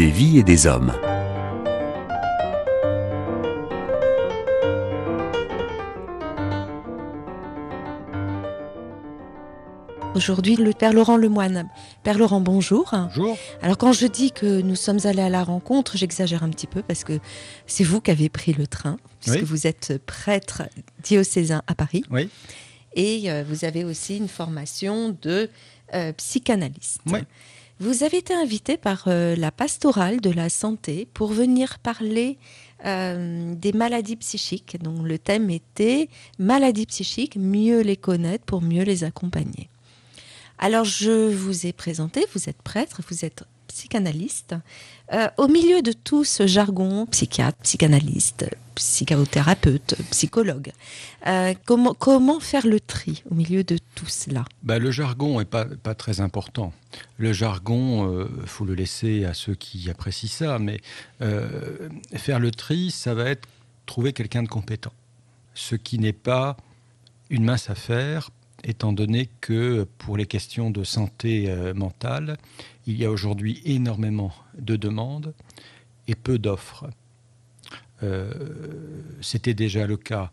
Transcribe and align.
des 0.00 0.10
vies 0.10 0.38
et 0.38 0.42
des 0.42 0.66
hommes. 0.66 0.94
Aujourd'hui, 10.14 10.56
le 10.56 10.72
Père 10.72 10.94
Laurent 10.94 11.18
Lemoine. 11.18 11.68
Père 12.02 12.16
Laurent, 12.16 12.40
bonjour. 12.40 12.88
Bonjour. 12.92 13.36
Alors 13.60 13.76
quand 13.76 13.92
je 13.92 14.06
dis 14.06 14.32
que 14.32 14.62
nous 14.62 14.74
sommes 14.74 15.00
allés 15.04 15.20
à 15.20 15.28
la 15.28 15.44
rencontre, 15.44 15.98
j'exagère 15.98 16.42
un 16.44 16.48
petit 16.48 16.66
peu 16.66 16.80
parce 16.80 17.04
que 17.04 17.18
c'est 17.66 17.84
vous 17.84 18.00
qui 18.00 18.10
avez 18.10 18.30
pris 18.30 18.54
le 18.54 18.66
train, 18.66 18.96
puisque 19.20 19.40
Oui. 19.40 19.44
vous 19.44 19.66
êtes 19.66 19.98
prêtre 20.06 20.62
diocésain 21.02 21.60
à 21.66 21.74
Paris. 21.74 22.04
Oui. 22.10 22.30
Et 22.94 23.30
euh, 23.30 23.44
vous 23.46 23.66
avez 23.66 23.84
aussi 23.84 24.16
une 24.16 24.28
formation 24.28 25.14
de 25.20 25.50
euh, 25.92 26.14
psychanalyste. 26.14 27.00
Oui. 27.04 27.20
Vous 27.80 28.02
avez 28.02 28.18
été 28.18 28.34
invité 28.34 28.76
par 28.76 29.04
euh, 29.06 29.34
la 29.36 29.50
pastorale 29.50 30.20
de 30.20 30.28
la 30.28 30.50
santé 30.50 31.08
pour 31.14 31.32
venir 31.32 31.78
parler 31.78 32.36
euh, 32.84 33.54
des 33.54 33.72
maladies 33.72 34.16
psychiques. 34.16 34.76
Donc 34.82 35.02
le 35.02 35.18
thème 35.18 35.48
était 35.48 36.10
maladies 36.38 36.84
psychiques, 36.84 37.36
mieux 37.36 37.80
les 37.80 37.96
connaître 37.96 38.44
pour 38.44 38.60
mieux 38.60 38.82
les 38.82 39.02
accompagner. 39.02 39.70
Alors 40.58 40.84
je 40.84 41.32
vous 41.32 41.66
ai 41.66 41.72
présenté, 41.72 42.26
vous 42.34 42.50
êtes 42.50 42.60
prêtre, 42.60 43.00
vous 43.08 43.24
êtes 43.24 43.44
psychanalyste. 43.68 44.56
Euh, 45.14 45.28
au 45.38 45.48
milieu 45.48 45.80
de 45.80 45.92
tout 45.92 46.24
ce 46.24 46.46
jargon, 46.46 47.06
psychiatre, 47.06 47.56
psychanalyste, 47.62 48.44
psychothérapeute, 48.80 49.94
psychologue, 50.10 50.72
euh, 51.26 51.52
comment, 51.66 52.40
faire 52.40 52.66
le 52.66 52.80
tri 52.80 53.22
au 53.30 53.34
milieu 53.34 53.62
de 53.62 53.76
tout 53.94 54.06
cela? 54.06 54.46
Bah, 54.62 54.78
le 54.78 54.90
jargon 54.90 55.38
n'est 55.38 55.44
pas, 55.44 55.66
très 55.94 56.20
important. 56.22 56.72
Le 57.18 57.32
jargon, 57.32 58.26
il 58.42 58.48
faut 58.48 58.64
le 58.64 58.74
laisser 58.74 59.26
à 59.26 59.34
ceux 59.34 59.54
qui 59.54 59.90
apprécient 59.90 60.30
ça, 60.30 60.58
mais 60.58 60.80
euh, 61.20 61.88
faire 62.14 62.40
le 62.40 62.50
tri, 62.50 62.90
ça 62.90 63.14
va 63.14 63.28
être 63.28 63.46
trouver 63.84 64.12
quelqu'un 64.12 64.42
de 64.42 64.48
compétent. 64.48 64.92
Ce 65.54 65.74
qui 65.74 65.98
n'est 65.98 66.14
pas 66.14 66.56
une 67.28 67.44
mince 67.44 67.68
affaire, 67.68 68.30
étant 68.64 68.92
donné 68.92 69.28
que 69.40 69.86
pour 69.98 70.16
les 70.16 70.26
questions 70.26 70.70
de 70.70 70.84
santé 70.84 71.46
euh, 71.48 71.74
mentale, 71.74 72.38
il 72.86 72.96
y 72.96 73.04
a 73.04 73.10
aujourd'hui 73.10 73.60
énormément 73.64 74.32
de 74.58 74.76
demandes 74.76 75.34
et 76.08 76.14
peu 76.14 76.38
d'offres. 76.38 76.88
Euh, 78.02 78.32
C'était 79.20 79.54
déjà 79.54 79.86
le 79.86 79.96
cas 79.96 80.30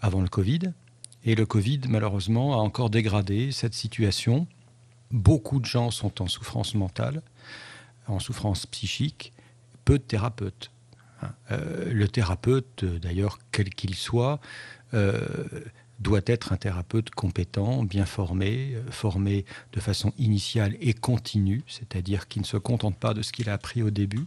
avant 0.00 0.20
le 0.20 0.28
Covid. 0.28 0.72
Et 1.24 1.34
le 1.34 1.44
Covid, 1.44 1.80
malheureusement, 1.88 2.54
a 2.54 2.56
encore 2.56 2.88
dégradé 2.88 3.52
cette 3.52 3.74
situation. 3.74 4.46
Beaucoup 5.10 5.60
de 5.60 5.66
gens 5.66 5.90
sont 5.90 6.22
en 6.22 6.28
souffrance 6.28 6.74
mentale, 6.74 7.22
en 8.06 8.18
souffrance 8.18 8.64
psychique, 8.66 9.32
peu 9.84 9.98
de 9.98 10.02
thérapeutes. 10.02 10.70
Hein. 11.22 11.32
Euh, 11.50 11.92
le 11.92 12.08
thérapeute, 12.08 12.84
d'ailleurs, 12.84 13.38
quel 13.52 13.68
qu'il 13.70 13.94
soit, 13.94 14.40
euh, 14.94 15.20
doit 15.98 16.22
être 16.24 16.52
un 16.54 16.56
thérapeute 16.56 17.10
compétent, 17.10 17.84
bien 17.84 18.06
formé, 18.06 18.76
formé 18.90 19.44
de 19.72 19.80
façon 19.80 20.14
initiale 20.16 20.74
et 20.80 20.94
continue, 20.94 21.62
c'est-à-dire 21.66 22.26
qui 22.26 22.40
ne 22.40 22.44
se 22.44 22.56
contente 22.56 22.96
pas 22.96 23.12
de 23.12 23.20
ce 23.20 23.32
qu'il 23.32 23.50
a 23.50 23.52
appris 23.52 23.82
au 23.82 23.90
début, 23.90 24.24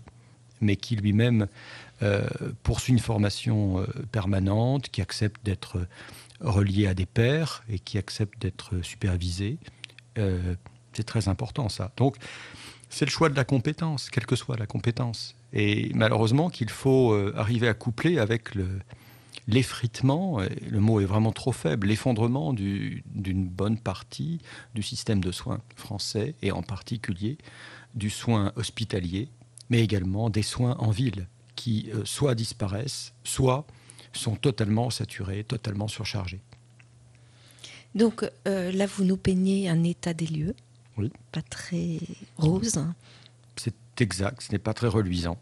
mais 0.64 0.76
qui 0.76 0.96
lui-même 0.96 1.48
euh, 2.02 2.28
poursuit 2.64 2.94
une 2.94 3.00
formation 3.00 3.80
euh, 3.80 3.86
permanente, 4.12 4.90
qui 4.90 5.02
accepte 5.02 5.46
d'être 5.46 5.88
relié 6.40 6.88
à 6.88 6.94
des 6.94 7.06
pairs 7.06 7.64
et 7.70 7.80
qui 7.80 7.98
accepte 7.98 8.42
d'être 8.42 8.82
supervisé. 8.82 9.58
Euh, 10.18 10.56
c'est 10.94 11.06
très 11.06 11.28
important 11.28 11.70
ça. 11.70 11.92
Donc 11.98 12.18
c'est 12.90 13.06
le 13.06 13.12
choix 13.12 13.30
de 13.30 13.36
la 13.36 13.46
compétence, 13.46 14.10
quelle 14.10 14.26
que 14.26 14.36
soit 14.36 14.58
la 14.58 14.68
compétence. 14.68 15.36
Et 15.54 15.92
malheureusement 15.94 16.50
qu'il 16.50 16.70
faut 16.70 17.14
euh, 17.14 17.34
arriver 17.38 17.68
à 17.68 17.74
coupler 17.74 18.20
avec 18.20 18.54
le, 18.56 18.68
l'effritement, 19.48 20.40
le 20.70 20.80
mot 20.80 21.00
est 21.00 21.06
vraiment 21.06 21.32
trop 21.32 21.52
faible, 21.52 21.88
l'effondrement 21.88 22.54
du- 22.54 23.04
d'une 23.08 23.48
bonne 23.48 23.78
partie 23.78 24.40
du 24.76 24.84
système 24.84 25.22
de 25.22 25.32
soins 25.32 25.62
français 25.76 26.36
et 26.42 26.52
en 26.52 26.62
particulier 26.62 27.38
du 27.96 28.10
soin 28.10 28.52
hospitalier, 28.56 29.30
mais 29.70 29.82
également 29.82 30.30
des 30.30 30.44
soins 30.44 30.76
en 30.80 30.92
ville 30.92 31.28
qui 31.56 31.90
euh, 31.94 32.04
soit 32.06 32.36
disparaissent, 32.36 33.14
soit 33.24 33.66
sont 34.14 34.36
totalement 34.36 34.90
saturés, 34.90 35.44
totalement 35.44 35.88
surchargés. 35.88 36.42
Donc 37.96 38.26
euh, 38.48 38.72
là, 38.72 38.86
vous 38.86 39.04
nous 39.04 39.18
peignez 39.18 39.70
un 39.70 39.84
état 39.84 40.14
des 40.14 40.28
lieux, 40.28 40.56
Oui. 40.98 41.12
pas 41.32 41.42
très 41.42 42.00
rose. 42.38 42.80
C'est 43.56 43.76
exact, 44.00 44.42
ce 44.42 44.52
n'est 44.52 44.60
pas 44.60 44.74
très 44.74 44.88
reluisant. 44.88 45.38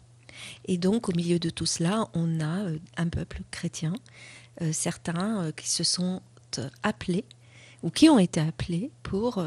Et 0.66 0.76
donc, 0.76 1.08
au 1.08 1.12
milieu 1.12 1.38
de 1.38 1.50
tout 1.50 1.66
cela, 1.66 2.08
on 2.14 2.40
a 2.40 2.64
euh, 2.64 2.78
un 2.96 3.08
peuple 3.08 3.42
chrétien, 3.50 3.94
euh, 4.60 4.72
certains 4.72 5.52
qui 5.52 5.68
se 5.68 5.84
sont 5.84 6.20
appelés 6.82 7.24
ou 7.82 7.90
qui 7.90 8.10
ont 8.10 8.18
été 8.18 8.40
appelés 8.40 8.90
pour 9.02 9.42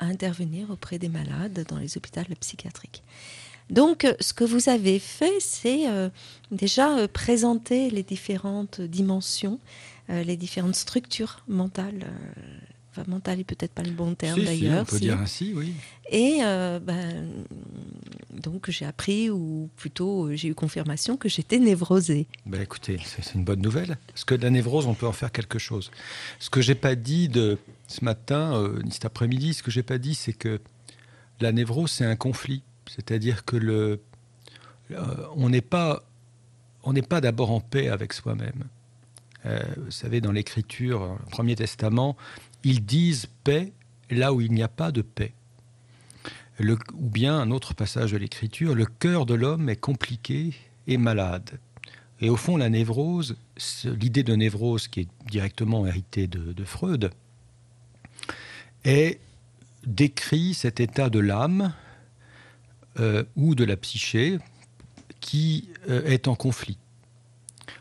intervenir 0.00 0.70
auprès 0.70 0.98
des 0.98 1.10
malades 1.10 1.66
dans 1.68 1.76
les 1.76 1.98
hôpitaux 1.98 2.22
psychiatriques. 2.40 3.04
Donc, 3.70 4.04
euh, 4.04 4.14
ce 4.20 4.32
que 4.32 4.44
vous 4.44 4.68
avez 4.68 4.98
fait, 4.98 5.40
c'est 5.40 5.88
euh, 5.88 6.08
déjà 6.50 6.98
euh, 6.98 7.08
présenter 7.08 7.90
les 7.90 8.02
différentes 8.02 8.80
dimensions, 8.80 9.58
euh, 10.10 10.22
les 10.22 10.36
différentes 10.36 10.76
structures 10.76 11.40
mentales. 11.48 12.06
Enfin, 12.92 13.02
mentale 13.08 13.40
est 13.40 13.44
peut-être 13.44 13.72
pas 13.72 13.82
le 13.82 13.90
bon 13.90 14.14
terme 14.14 14.40
Si, 14.40 14.40
si, 14.40 14.46
d'ailleurs. 14.46 14.82
on 14.82 14.84
peut 14.84 14.96
si. 14.96 15.02
dire 15.02 15.18
ainsi, 15.20 15.52
oui. 15.54 15.74
Et 16.10 16.38
ben, 16.40 17.28
donc 18.32 18.70
j'ai 18.70 18.86
appris, 18.86 19.28
ou 19.28 19.68
plutôt 19.76 20.30
j'ai 20.34 20.48
eu 20.48 20.54
confirmation 20.54 21.18
que 21.18 21.28
j'étais 21.28 21.58
névrosée. 21.58 22.26
Ben 22.46 22.62
écoutez, 22.62 22.98
c'est 23.04 23.34
une 23.34 23.44
bonne 23.44 23.60
nouvelle. 23.60 23.98
Parce 24.06 24.24
que 24.24 24.34
de 24.34 24.42
la 24.44 24.50
névrose, 24.50 24.86
on 24.86 24.94
peut 24.94 25.06
en 25.06 25.12
faire 25.12 25.30
quelque 25.30 25.58
chose? 25.58 25.90
Ce 26.38 26.48
que 26.48 26.62
j'ai 26.62 26.74
pas 26.76 26.94
dit 26.94 27.28
de 27.28 27.58
ce 27.86 28.02
matin, 28.02 28.66
ni 28.82 28.92
cet 28.92 29.04
après-midi, 29.04 29.52
ce 29.52 29.62
que 29.62 29.70
j'ai 29.70 29.82
pas 29.82 29.98
dit, 29.98 30.14
c'est 30.14 30.32
que 30.32 30.60
la 31.40 31.52
névrose, 31.52 31.90
c'est 31.90 32.06
un 32.06 32.16
conflit. 32.16 32.62
C'est-à-dire 32.88 33.44
que 33.44 33.98
on 35.34 35.48
n'est 35.48 35.60
pas, 35.60 36.02
d'abord 37.20 37.50
en 37.50 37.60
paix 37.60 37.88
avec 37.88 38.12
soi-même. 38.12 38.64
Euh, 39.44 39.60
vous 39.76 39.90
savez, 39.90 40.20
dans 40.20 40.32
l'Écriture, 40.32 41.18
le 41.24 41.30
Premier 41.30 41.56
Testament, 41.56 42.16
ils 42.64 42.84
disent 42.84 43.26
paix 43.44 43.72
là 44.10 44.32
où 44.32 44.40
il 44.40 44.52
n'y 44.52 44.62
a 44.62 44.68
pas 44.68 44.92
de 44.92 45.02
paix. 45.02 45.32
Ou 46.60 47.10
bien 47.10 47.38
un 47.38 47.50
autre 47.50 47.74
passage 47.74 48.12
de 48.12 48.16
l'Écriture, 48.16 48.74
le 48.74 48.86
cœur 48.86 49.26
de 49.26 49.34
l'homme 49.34 49.68
est 49.68 49.76
compliqué 49.76 50.54
et 50.86 50.96
malade. 50.96 51.58
Et 52.20 52.30
au 52.30 52.36
fond, 52.36 52.56
la 52.56 52.70
névrose, 52.70 53.36
l'idée 53.84 54.22
de 54.22 54.34
névrose 54.34 54.88
qui 54.88 55.00
est 55.00 55.08
directement 55.28 55.86
héritée 55.86 56.26
de, 56.26 56.52
de 56.52 56.64
Freud, 56.64 57.10
est 58.84 59.20
décrit 59.84 60.54
cet 60.54 60.80
état 60.80 61.10
de 61.10 61.18
l'âme 61.18 61.74
euh, 62.98 63.24
ou 63.36 63.54
de 63.54 63.64
la 63.64 63.76
psyché 63.76 64.38
qui 65.20 65.68
euh, 65.88 66.04
est 66.04 66.28
en 66.28 66.34
conflit. 66.34 66.78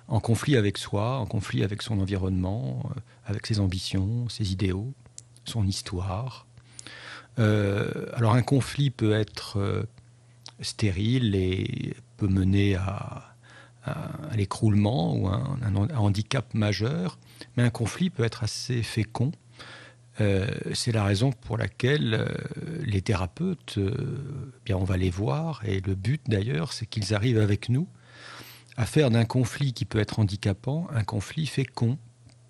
En 0.07 0.19
conflit 0.19 0.55
avec 0.55 0.77
soi, 0.77 1.17
en 1.17 1.25
conflit 1.25 1.63
avec 1.63 1.81
son 1.81 1.99
environnement, 1.99 2.89
euh, 2.95 2.99
avec 3.25 3.45
ses 3.47 3.59
ambitions, 3.59 4.29
ses 4.29 4.51
idéaux, 4.51 4.93
son 5.45 5.65
histoire. 5.67 6.45
Alors 7.37 8.33
un 8.33 8.43
conflit 8.43 8.89
peut 8.91 9.11
être 9.13 9.85
stérile 10.61 11.35
et 11.35 11.93
peut 12.15 12.29
mener 12.29 12.75
à, 12.75 13.35
à- 13.83 14.11
l'écroulement 14.37 15.13
ou 15.17 15.27
à 15.27 15.43
un 15.61 15.75
handicap 15.97 16.53
majeur, 16.53 17.17
mais 17.57 17.63
un 17.63 17.69
conflit 17.69 18.09
peut 18.09 18.23
être 18.23 18.43
assez 18.43 18.83
fécond. 18.83 19.33
Euh, 20.21 20.47
c'est 20.73 20.91
la 20.91 21.03
raison 21.03 21.31
pour 21.31 21.57
laquelle 21.57 22.13
euh, 22.13 22.27
les 22.83 23.01
thérapeutes, 23.01 23.77
euh, 23.77 24.53
bien 24.63 24.77
on 24.77 24.85
va 24.85 24.95
les 24.95 25.09
voir, 25.09 25.61
et 25.65 25.81
le 25.81 25.95
but 25.95 26.21
d'ailleurs, 26.27 26.71
c'est 26.71 26.85
qu'ils 26.85 27.13
arrivent 27.13 27.39
avec 27.39 27.69
nous 27.69 27.87
à 28.77 28.85
faire 28.85 29.09
d'un 29.09 29.25
conflit 29.25 29.73
qui 29.73 29.85
peut 29.85 29.99
être 29.99 30.19
handicapant 30.19 30.87
un 30.93 31.03
conflit 31.03 31.47
fécond 31.47 31.97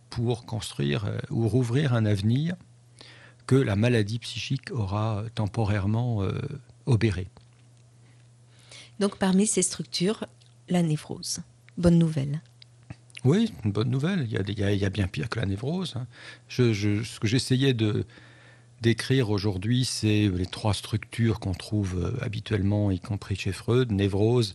pour 0.10 0.46
construire 0.46 1.12
ou 1.30 1.48
rouvrir 1.48 1.94
un 1.94 2.06
avenir 2.06 2.56
que 3.46 3.56
la 3.56 3.76
maladie 3.76 4.18
psychique 4.18 4.72
aura 4.72 5.24
temporairement 5.36 6.24
obéré. 6.88 7.28
Donc 9.00 9.18
parmi 9.18 9.46
ces 9.46 9.62
structures, 9.62 10.26
la 10.68 10.82
névrose. 10.82 11.42
Bonne 11.78 12.00
nouvelle. 12.00 12.42
Oui, 13.26 13.52
une 13.66 13.72
bonne 13.72 13.90
nouvelle. 13.90 14.28
Il 14.30 14.32
y 14.32 14.86
a, 14.86 14.90
bien 14.90 15.08
pire 15.08 15.30
que 15.30 15.40
la 15.40 15.46
névrose. 15.46 15.96
hein. 15.98 16.08
Je- 16.48 17.04
ce 17.04 17.20
que 17.20 17.28
j'essayais 17.28 17.74
de 17.74 18.06
d'écrire 18.82 19.30
aujourd'hui, 19.32 19.86
c'est 19.86 20.30
les 20.30 20.46
trois 20.46 20.74
structures 20.74 21.40
qu'on 21.40 21.54
trouve 21.54 21.98
euh, 21.98 22.12
habituellement, 22.24 22.92
y 22.92 23.00
compris 23.00 23.36
chez 23.36 23.52
Freud 23.54 23.92
névrose, 23.92 24.54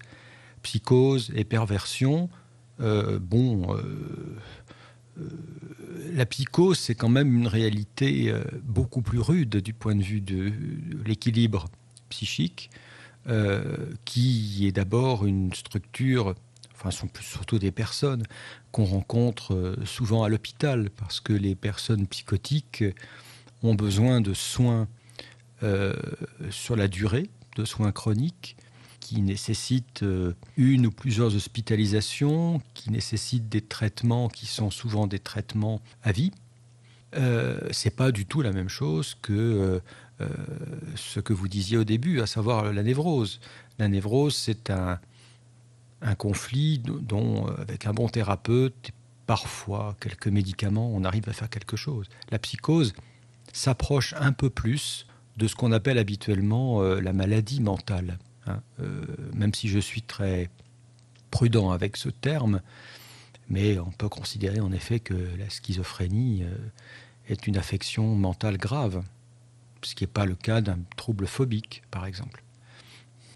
psychose 0.63 1.33
et 1.35 1.45
perversion. 1.45 2.31
Euh, 2.81 3.19
bon, 3.21 3.75
euh, 3.77 4.39
la 6.15 6.27
psychose, 6.27 6.79
c'est 6.79 6.95
quand 6.95 7.09
même 7.09 7.35
une 7.37 7.47
réalité 7.49 8.33
beaucoup 8.65 9.03
plus 9.03 9.21
rude 9.21 9.57
du 9.57 9.73
point 9.75 9.95
de 9.97 10.03
vue 10.03 10.21
de 10.21 10.53
l'équilibre 11.07 11.67
psychique. 12.11 12.71
qui 14.05 14.67
est 14.67 14.73
d'abord 14.73 15.27
une 15.27 15.53
structure 15.55 16.35
enfin, 16.81 16.91
sont 16.91 17.07
plus 17.07 17.25
surtout 17.25 17.59
des 17.59 17.71
personnes 17.71 18.25
qu'on 18.73 18.85
rencontre 18.85 19.77
souvent 19.85 20.25
à 20.25 20.29
l'hôpital, 20.29 20.91
parce 20.91 21.21
que 21.21 21.33
les 21.33 21.55
personnes 21.55 22.07
psychotiques 22.07 22.83
ont 23.63 23.75
besoin 23.75 24.21
de 24.21 24.35
soins 24.35 24.89
sur 26.51 26.75
la 26.77 26.89
durée, 26.89 27.29
de 27.57 27.67
soins 27.67 27.93
chroniques, 27.93 28.57
qui 29.01 29.23
nécessitent 29.23 30.05
euh, 30.05 30.35
une 30.57 30.87
ou 30.87 30.91
plusieurs 30.93 31.35
hospitalisations, 31.35 32.63
qui 32.75 32.91
nécessitent 32.91 33.49
des 33.49 33.61
traitements 33.61 34.29
qui 34.29 34.47
sont 34.47 34.71
souvent 34.71 35.09
des 35.09 35.19
traitements 35.19 35.81
à 36.05 36.13
vie. 36.13 36.31
Euh, 37.17 37.59
c'est 37.73 37.97
pas 37.97 38.13
du 38.13 38.25
tout 38.25 38.41
la 38.41 38.53
même 38.53 38.69
chose 38.69 39.17
que 39.21 39.33
euh, 39.33 39.81
euh, 40.21 40.29
ce 40.95 41.19
que 41.19 41.33
vous 41.33 41.49
disiez 41.49 41.77
au 41.77 41.83
début, 41.83 42.21
à 42.21 42.27
savoir 42.27 42.73
la 42.73 42.83
névrose. 42.85 43.41
La 43.81 43.89
névrose, 43.89 44.37
c'est 44.37 44.71
un, 44.71 45.01
un 46.03 46.15
conflit 46.15 46.79
dont, 46.79 47.47
avec 47.59 47.87
un 47.87 47.93
bon 47.93 48.09
thérapeute, 48.09 48.91
parfois 49.27 49.97
quelques 50.01 50.29
médicaments, 50.29 50.91
on 50.93 51.05
arrive 51.05 51.29
à 51.29 51.33
faire 51.33 51.51
quelque 51.51 51.77
chose. 51.77 52.09
La 52.31 52.39
psychose 52.39 52.95
s'approche 53.53 54.15
un 54.19 54.33
peu 54.33 54.51
plus 54.51 55.07
de 55.37 55.47
ce 55.47 55.55
qu'on 55.55 55.73
appelle 55.73 55.99
habituellement 55.99 56.83
la 56.83 57.13
maladie 57.13 57.61
mentale. 57.61 58.19
Hein, 58.47 58.63
euh, 58.81 59.05
même 59.35 59.53
si 59.55 59.69
je 59.69 59.79
suis 59.79 60.03
très 60.03 60.49
prudent 61.31 61.71
avec 61.71 61.97
ce 61.97 62.09
terme, 62.09 62.61
mais 63.49 63.79
on 63.79 63.91
peut 63.91 64.09
considérer 64.09 64.61
en 64.61 64.73
effet 64.73 65.01
que 65.01 65.15
la 65.39 65.51
schizophrénie 65.51 66.45
euh, 66.45 66.57
est 67.29 67.47
une 67.47 67.57
affection 67.57 68.15
mentale 68.15 68.57
grave, 68.57 69.03
ce 69.83 69.95
qui 69.95 70.05
n'est 70.05 70.09
pas 70.09 70.25
le 70.25 70.35
cas 70.35 70.61
d'un 70.61 70.79
trouble 70.97 71.27
phobique, 71.27 71.83
par 71.91 72.07
exemple. 72.07 72.43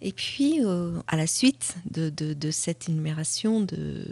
Et 0.02 0.12
puis, 0.12 0.60
euh, 0.64 1.00
à 1.06 1.16
la 1.16 1.26
suite 1.26 1.76
de, 1.90 2.50
cette 2.50 2.88
énumération 2.88 3.60
de, 3.60 4.06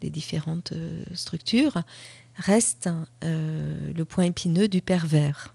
des 0.00 0.10
différentes 0.10 0.72
structures, 1.14 1.82
reste 2.36 2.88
le 3.22 4.02
point 4.04 4.24
épineux 4.24 4.68
du 4.68 4.80
pervers. 4.82 5.54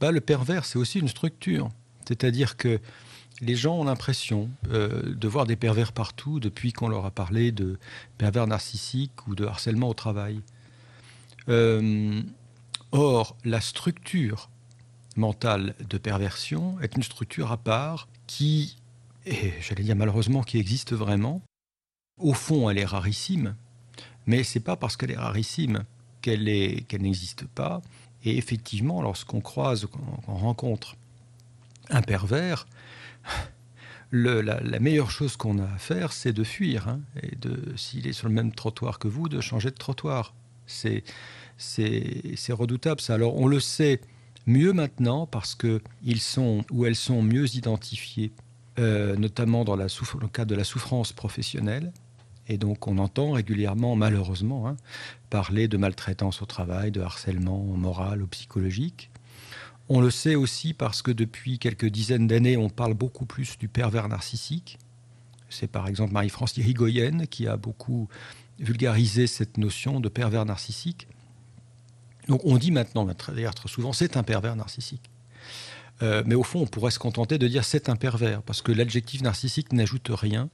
Bah, 0.00 0.12
le 0.12 0.20
pervers, 0.20 0.64
c'est 0.64 0.78
aussi 0.78 1.00
une 1.00 1.08
structure. 1.08 1.70
C'est-à-dire 2.06 2.56
que 2.56 2.80
les 3.40 3.54
gens 3.54 3.76
ont 3.76 3.84
l'impression 3.84 4.50
euh, 4.70 5.14
de 5.14 5.28
voir 5.28 5.46
des 5.46 5.56
pervers 5.56 5.92
partout 5.92 6.40
depuis 6.40 6.72
qu'on 6.72 6.88
leur 6.88 7.06
a 7.06 7.10
parlé 7.10 7.52
de 7.52 7.78
pervers 8.16 8.46
narcissiques 8.46 9.26
ou 9.26 9.34
de 9.34 9.44
harcèlement 9.44 9.88
au 9.88 9.94
travail. 9.94 10.40
Euh, 11.48 12.20
or, 12.92 13.36
la 13.44 13.60
structure 13.60 14.50
mentale 15.18 15.74
de 15.88 15.98
perversion 15.98 16.80
est 16.80 16.96
une 16.96 17.02
structure 17.02 17.52
à 17.52 17.58
part 17.58 18.08
qui, 18.26 18.78
et 19.26 19.52
j'allais 19.60 19.82
dire 19.82 19.96
malheureusement, 19.96 20.42
qui 20.42 20.58
existe 20.58 20.94
vraiment. 20.94 21.42
Au 22.18 22.32
fond, 22.32 22.70
elle 22.70 22.78
est 22.78 22.84
rarissime, 22.84 23.54
mais 24.26 24.42
c'est 24.42 24.60
pas 24.60 24.76
parce 24.76 24.96
qu'elle 24.96 25.10
est 25.10 25.16
rarissime 25.16 25.84
qu'elle 26.22 26.44
n'existe 26.44 27.44
pas. 27.46 27.82
Et 28.24 28.36
effectivement, 28.36 29.02
lorsqu'on 29.02 29.40
croise, 29.40 29.86
qu'on 29.86 30.34
rencontre 30.34 30.96
un 31.90 32.02
pervers, 32.02 32.66
la, 34.12 34.80
meilleure 34.80 35.10
chose 35.10 35.36
qu'on 35.36 35.58
a 35.58 35.64
à 35.64 35.78
faire, 35.78 36.12
c'est 36.12 36.32
de 36.32 36.44
fuir. 36.44 36.88
Hein, 36.88 37.00
et 37.22 37.36
de, 37.36 37.76
s'il 37.76 38.06
est 38.06 38.12
sur 38.12 38.28
le 38.28 38.34
même 38.34 38.52
trottoir 38.52 38.98
que 38.98 39.08
vous, 39.08 39.28
de 39.28 39.40
changer 39.40 39.70
de 39.70 39.76
trottoir. 39.76 40.34
C'est, 40.66 41.04
c'est, 41.56 42.52
redoutable 42.52 43.00
ça. 43.00 43.14
Alors 43.14 43.36
on 43.36 43.46
le 43.46 43.60
sait 43.60 44.00
mieux 44.48 44.72
maintenant 44.72 45.26
parce 45.26 45.54
qu'ils 45.54 46.20
sont 46.20 46.64
ou 46.70 46.86
elles 46.86 46.96
sont 46.96 47.22
mieux 47.22 47.54
identifiés, 47.54 48.32
euh, 48.78 49.14
notamment 49.16 49.64
dans, 49.64 49.76
le 49.76 50.28
cadre 50.28 50.50
de 50.50 50.56
la 50.56 50.64
souffrance 50.64 51.12
professionnelle. 51.12 51.92
Et 52.48 52.56
donc 52.56 52.88
on 52.88 52.96
entend 52.98 53.32
régulièrement, 53.32 53.94
malheureusement, 53.94 54.66
hein, 54.66 54.76
parler 55.28 55.68
de 55.68 55.76
maltraitance 55.76 56.40
au 56.40 56.46
travail, 56.46 56.90
de 56.90 57.02
harcèlement 57.02 57.62
moral 57.62 58.22
ou 58.22 58.26
psychologique. 58.26 59.10
On 59.90 60.00
le 60.00 60.10
sait 60.10 60.34
aussi 60.34 60.74
parce 60.74 61.02
que 61.02 61.10
depuis 61.10 61.58
quelques 61.58 61.86
dizaines 61.86 62.26
d'années, 62.26 62.56
on 62.56 62.68
parle 62.70 62.94
beaucoup 62.94 63.26
plus 63.26 63.58
du 63.58 63.68
pervers 63.68 64.08
narcissique. 64.08 64.78
C'est 65.50 65.70
par 65.70 65.88
exemple 65.88 66.12
Marie-France 66.12 66.56
Irigoyen 66.56 67.26
qui 67.26 67.46
a 67.46 67.56
beaucoup 67.56 68.08
vulgarisé 68.58 69.26
cette 69.26 69.56
notion 69.56 70.00
de 70.00 70.08
pervers 70.08 70.44
narcissique. 70.44 71.06
Donc 72.28 72.42
on 72.44 72.58
dit 72.58 72.70
maintenant, 72.70 73.06
d'ailleurs 73.28 73.54
très 73.54 73.68
souvent, 73.68 73.92
c'est 73.92 74.16
un 74.16 74.22
pervers 74.22 74.54
narcissique. 74.54 75.10
Euh, 76.02 76.22
mais 76.26 76.34
au 76.34 76.44
fond, 76.44 76.60
on 76.60 76.66
pourrait 76.66 76.90
se 76.90 76.98
contenter 76.98 77.38
de 77.38 77.48
dire 77.48 77.64
c'est 77.64 77.88
un 77.88 77.96
pervers, 77.96 78.42
parce 78.42 78.62
que 78.62 78.70
l'adjectif 78.70 79.22
narcissique 79.22 79.72
n'ajoute 79.72 80.08
rien. 80.10 80.48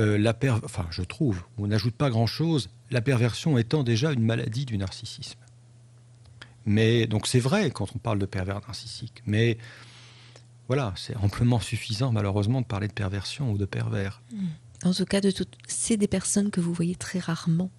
Euh, 0.00 0.18
la 0.18 0.36
enfin, 0.64 0.86
je 0.90 1.02
trouve, 1.02 1.42
on 1.56 1.68
n'ajoute 1.68 1.94
pas 1.94 2.10
grand-chose, 2.10 2.70
la 2.90 3.00
perversion 3.00 3.58
étant 3.58 3.84
déjà 3.84 4.12
une 4.12 4.24
maladie 4.24 4.64
du 4.64 4.76
narcissisme. 4.76 5.38
Mais 6.66 7.06
donc 7.06 7.26
c'est 7.28 7.38
vrai 7.38 7.70
quand 7.70 7.94
on 7.94 7.98
parle 7.98 8.18
de 8.18 8.26
pervers 8.26 8.60
narcissique, 8.66 9.22
mais 9.26 9.56
voilà, 10.66 10.94
c'est 10.96 11.14
amplement 11.16 11.60
suffisant 11.60 12.10
malheureusement 12.10 12.60
de 12.60 12.66
parler 12.66 12.88
de 12.88 12.92
perversion 12.92 13.52
ou 13.52 13.58
de 13.58 13.66
pervers. 13.66 14.22
En 14.82 14.92
tout 14.92 15.04
cas, 15.04 15.20
de 15.20 15.30
tout, 15.30 15.46
c'est 15.66 15.96
des 15.96 16.08
personnes 16.08 16.50
que 16.50 16.60
vous 16.60 16.72
voyez 16.72 16.94
très 16.94 17.18
rarement, 17.18 17.70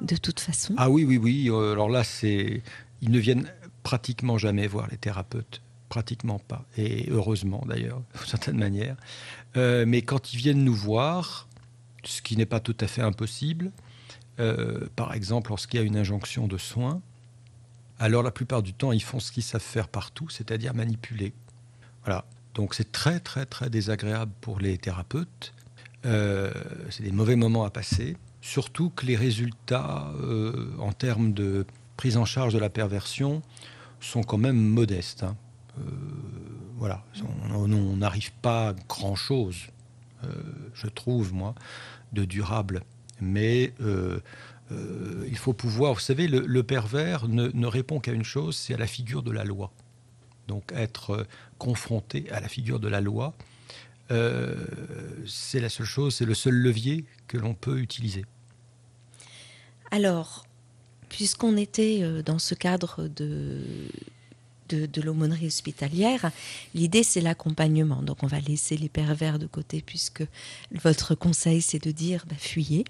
de 0.00 0.16
toute 0.16 0.40
façon. 0.40 0.74
Ah 0.76 0.90
oui, 0.90 1.04
oui, 1.04 1.16
oui. 1.16 1.48
Euh, 1.50 1.72
alors 1.72 1.88
là, 1.88 2.04
c'est, 2.04 2.62
ils 3.00 3.10
ne 3.10 3.18
viennent 3.18 3.50
pratiquement 3.82 4.38
jamais 4.38 4.66
voir 4.66 4.88
les 4.90 4.96
thérapeutes, 4.96 5.62
pratiquement 5.88 6.38
pas, 6.38 6.64
et 6.76 7.08
heureusement 7.10 7.64
d'ailleurs, 7.66 8.02
d'une 8.14 8.26
certaine 8.26 8.58
manière. 8.58 8.96
Euh, 9.56 9.84
mais 9.86 10.02
quand 10.02 10.32
ils 10.32 10.36
viennent 10.36 10.64
nous 10.64 10.74
voir, 10.74 11.48
ce 12.04 12.22
qui 12.22 12.36
n'est 12.36 12.46
pas 12.46 12.60
tout 12.60 12.76
à 12.80 12.86
fait 12.86 13.02
impossible, 13.02 13.70
euh, 14.38 14.86
par 14.96 15.14
exemple 15.14 15.50
lorsqu'il 15.50 15.80
y 15.80 15.82
a 15.82 15.86
une 15.86 15.96
injonction 15.96 16.46
de 16.46 16.58
soins, 16.58 17.00
alors 17.98 18.22
la 18.22 18.30
plupart 18.30 18.62
du 18.62 18.74
temps, 18.74 18.92
ils 18.92 19.02
font 19.02 19.20
ce 19.20 19.32
qu'ils 19.32 19.42
savent 19.42 19.62
faire 19.62 19.88
partout, 19.88 20.28
c'est-à-dire 20.28 20.74
manipuler. 20.74 21.32
Voilà. 22.04 22.26
Donc 22.54 22.74
c'est 22.74 22.92
très 22.92 23.20
très 23.20 23.46
très 23.46 23.70
désagréable 23.70 24.32
pour 24.42 24.60
les 24.60 24.76
thérapeutes. 24.76 25.54
C'est 26.04 27.02
des 27.02 27.10
mauvais 27.10 27.34
moments 27.34 27.64
à 27.64 27.70
passer. 27.70 28.16
Surtout 28.46 28.90
que 28.90 29.06
les 29.06 29.16
résultats 29.16 30.12
euh, 30.22 30.70
en 30.78 30.92
termes 30.92 31.32
de 31.32 31.66
prise 31.96 32.16
en 32.16 32.24
charge 32.24 32.54
de 32.54 32.58
la 32.58 32.70
perversion 32.70 33.42
sont 34.00 34.22
quand 34.22 34.38
même 34.38 34.56
modestes. 34.56 35.22
Hein. 35.22 35.36
Euh, 35.78 35.82
voilà, 36.76 37.04
on 37.52 37.68
n'arrive 37.96 38.32
pas 38.42 38.68
à 38.68 38.72
grand-chose, 38.88 39.56
je 40.74 40.86
trouve, 40.88 41.32
moi, 41.32 41.54
de 42.12 42.24
durable. 42.24 42.82
Mais 43.20 43.72
euh, 44.72 45.24
il 45.28 45.38
faut 45.38 45.52
pouvoir, 45.52 45.94
vous 45.94 46.00
savez, 46.00 46.26
le, 46.26 46.62
pervers 46.62 47.28
ne, 47.28 47.66
répond 47.66 48.00
qu'à 48.00 48.12
une 48.12 48.24
chose, 48.24 48.56
c'est 48.56 48.74
à 48.74 48.78
la 48.78 48.86
figure 48.86 49.22
de 49.22 49.30
la 49.30 49.44
loi. 49.44 49.72
Donc 50.48 50.72
être 50.72 51.10
euh, 51.10 51.24
confronté 51.58 52.30
à 52.30 52.40
la 52.40 52.48
figure 52.48 52.80
de 52.80 52.88
la 52.88 53.00
loi, 53.00 53.34
euh, 54.10 54.54
c'est 55.26 55.60
la 55.60 55.68
seule 55.68 55.86
chose, 55.86 56.14
c'est 56.14 56.24
le 56.24 56.34
seul 56.34 56.54
levier 56.54 57.04
que 57.28 57.38
l'on 57.38 57.54
peut 57.54 57.78
utiliser. 57.78 58.24
Alors, 59.90 60.44
puisqu'on 61.08 61.56
était 61.56 62.02
dans 62.22 62.38
ce 62.38 62.54
cadre 62.54 63.08
de, 63.08 63.60
de, 64.68 65.00
l'aumônerie 65.00 65.46
hospitalière, 65.46 66.30
l'idée 66.74 67.02
c'est 67.02 67.20
l'accompagnement. 67.20 68.02
Donc 68.02 68.22
on 68.22 68.26
va 68.26 68.40
laisser 68.40 68.76
les 68.76 68.88
pervers 68.88 69.38
de 69.38 69.46
côté 69.46 69.82
puisque 69.84 70.24
votre 70.82 71.14
conseil 71.14 71.62
c'est 71.62 71.82
de 71.82 71.90
dire 71.90 72.24
bah, 72.28 72.36
fuyez. 72.38 72.84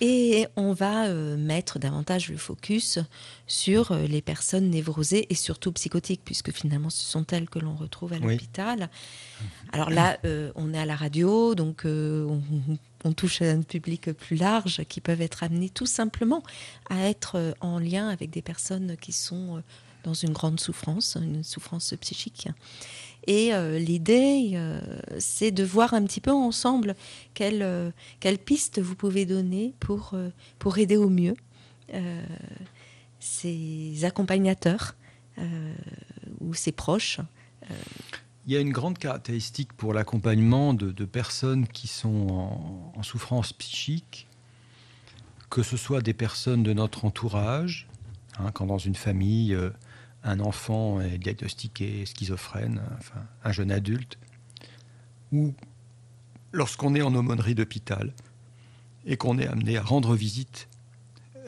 Et 0.00 0.46
on 0.56 0.72
va 0.72 1.06
euh, 1.06 1.36
mettre 1.36 1.78
davantage 1.78 2.28
le 2.28 2.36
focus 2.36 2.98
sur 3.46 3.92
euh, 3.92 4.06
les 4.06 4.22
personnes 4.22 4.68
névrosées 4.68 5.26
et 5.30 5.36
surtout 5.36 5.70
psychotiques, 5.72 6.20
puisque 6.24 6.52
finalement 6.52 6.90
ce 6.90 7.04
sont 7.04 7.24
elles 7.30 7.48
que 7.48 7.60
l'on 7.60 7.74
retrouve 7.74 8.12
à 8.12 8.18
l'hôpital. 8.18 8.90
Alors 9.72 9.90
là, 9.90 10.18
euh, 10.24 10.50
on 10.56 10.74
est 10.74 10.78
à 10.78 10.84
la 10.84 10.96
radio, 10.96 11.54
donc 11.54 11.82
on, 11.84 12.42
on, 13.04 13.12
touche 13.12 13.42
à 13.42 13.50
un 13.50 13.62
public 13.62 14.12
plus 14.12 14.36
large 14.36 14.82
qui 14.88 15.00
peuvent 15.00 15.20
être 15.20 15.42
amenés 15.42 15.70
tout 15.70 15.86
simplement 15.86 16.42
à 16.90 17.08
être 17.08 17.54
en 17.60 17.78
lien 17.78 18.08
avec 18.08 18.30
des 18.30 18.42
personnes 18.42 18.96
qui 19.00 19.12
sont 19.12 19.62
dans 20.04 20.14
une 20.14 20.32
grande 20.32 20.60
souffrance, 20.60 21.16
une 21.20 21.42
souffrance 21.42 21.94
psychique. 22.00 22.48
Et 23.26 23.54
euh, 23.54 23.78
l'idée, 23.78 24.52
euh, 24.54 24.80
c'est 25.18 25.50
de 25.50 25.64
voir 25.64 25.94
un 25.94 26.04
petit 26.04 26.20
peu 26.20 26.30
ensemble 26.30 26.94
quelles 27.32 27.62
euh, 27.62 27.90
quelle 28.20 28.38
pistes 28.38 28.80
vous 28.80 28.94
pouvez 28.94 29.24
donner 29.24 29.74
pour, 29.80 30.14
pour 30.58 30.78
aider 30.78 30.96
au 30.96 31.08
mieux 31.08 31.34
ces 33.20 34.04
accompagnateurs 34.04 34.96
ou 36.40 36.54
ces 36.54 36.72
proches. 36.72 37.20
Il 38.46 38.52
y 38.52 38.56
a 38.56 38.60
une 38.60 38.72
grande 38.72 38.98
caractéristique 38.98 39.72
pour 39.72 39.94
l'accompagnement 39.94 40.74
de, 40.74 41.04
personnes 41.04 41.66
qui 41.66 41.86
sont 41.86 42.92
en, 42.94 43.02
souffrance 43.02 43.52
psychique, 43.54 44.28
que 45.50 45.62
ce 45.62 45.76
soit 45.76 46.02
des 46.02 46.14
personnes 46.14 46.62
de 46.62 46.72
notre 46.72 47.04
entourage, 47.04 47.88
hein, 48.38 48.50
quand 48.52 48.66
dans 48.66 48.78
une 48.78 48.94
famille, 48.94 49.56
un 50.24 50.40
enfant 50.40 51.00
est 51.00 51.18
diagnostiqué 51.18 52.04
schizophrène, 52.06 52.82
enfin 52.98 53.22
un 53.44 53.52
jeune 53.52 53.70
adulte, 53.70 54.18
ou 55.32 55.54
lorsqu'on 56.52 56.94
est 56.94 57.02
en 57.02 57.14
aumônerie 57.14 57.54
d'hôpital 57.54 58.12
et 59.04 59.16
qu'on 59.16 59.38
est 59.38 59.46
amené 59.46 59.76
à 59.76 59.82
rendre 59.82 60.14
visite 60.14 60.68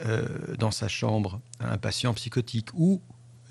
euh, 0.05 0.55
dans 0.57 0.71
sa 0.71 0.87
chambre 0.87 1.41
à 1.59 1.73
un 1.73 1.77
patient 1.77 2.13
psychotique 2.13 2.69
ou 2.73 3.01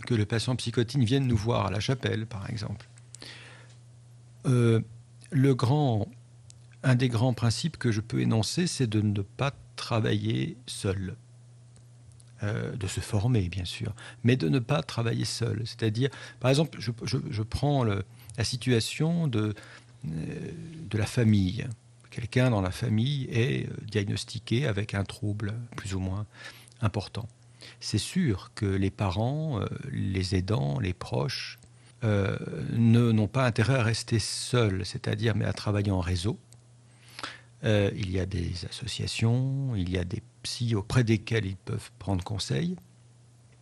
que 0.07 0.15
le 0.15 0.27
patient 0.27 0.55
psychotique 0.55 1.03
vienne 1.03 1.27
nous 1.27 1.37
voir 1.37 1.67
à 1.67 1.71
la 1.71 1.81
chapelle, 1.81 2.27
par 2.27 2.49
exemple. 2.49 2.89
Euh, 4.47 4.81
le 5.31 5.55
grand, 5.55 6.09
un 6.83 6.95
des 6.95 7.09
grands 7.09 7.35
principes 7.35 7.77
que 7.77 7.91
je 7.91 8.01
peux 8.01 8.21
énoncer, 8.21 8.67
c'est 8.67 8.87
de 8.87 9.01
ne 9.01 9.23
pas 9.23 9.53
travailler 9.75 10.57
seul. 10.67 11.17
Euh, 12.43 12.77
de 12.77 12.87
se 12.87 13.01
former, 13.01 13.49
bien 13.49 13.65
sûr, 13.65 13.95
mais 14.23 14.37
de 14.37 14.49
ne 14.49 14.59
pas 14.59 14.83
travailler 14.83 15.25
seul. 15.25 15.63
C'est-à-dire, 15.65 16.11
par 16.39 16.51
exemple, 16.51 16.79
je, 16.79 17.43
prends 17.43 17.83
la 17.83 18.45
situation 18.45 19.27
de, 19.27 19.55
euh, 20.07 20.53
de 20.91 20.99
la 20.99 21.07
famille. 21.07 21.67
Quelqu'un 22.11 22.51
dans 22.51 22.61
la 22.61 22.71
famille 22.71 23.27
est 23.31 23.69
diagnostiqué 23.91 24.67
avec 24.67 24.95
un 24.95 25.05
trouble 25.05 25.55
plus 25.77 25.95
ou 25.95 25.99
moins 25.99 26.27
important. 26.83 27.27
C'est 27.81 27.99
sûr 27.99 28.53
que 28.55 28.67
les 28.67 28.91
parents, 28.91 29.61
les 29.91 30.35
aidants, 30.35 30.79
les 30.79 30.93
proches, 30.93 31.59
n'ont 32.03 33.29
pas 33.29 33.47
intérêt 33.47 33.77
à 33.77 33.83
rester 33.83 34.19
seuls, 34.19 34.85
c'est-à-dire 34.85 35.35
mais 35.35 35.45
à 35.45 35.53
travailler 35.53 35.91
en 35.91 36.01
réseau, 36.01 36.39
euh, 37.65 37.91
il 37.97 38.11
y 38.11 38.21
a 38.21 38.27
des 38.27 38.65
associations, 38.69 39.75
il 39.75 39.91
y 39.91 39.99
a 39.99 40.05
des 40.05 40.23
psys 40.43 40.75
auprès 40.75 41.05
desquels 41.05 41.47
ils 41.47 41.57
peuvent 41.57 41.91
prendre 41.99 42.23
conseil. 42.23 42.77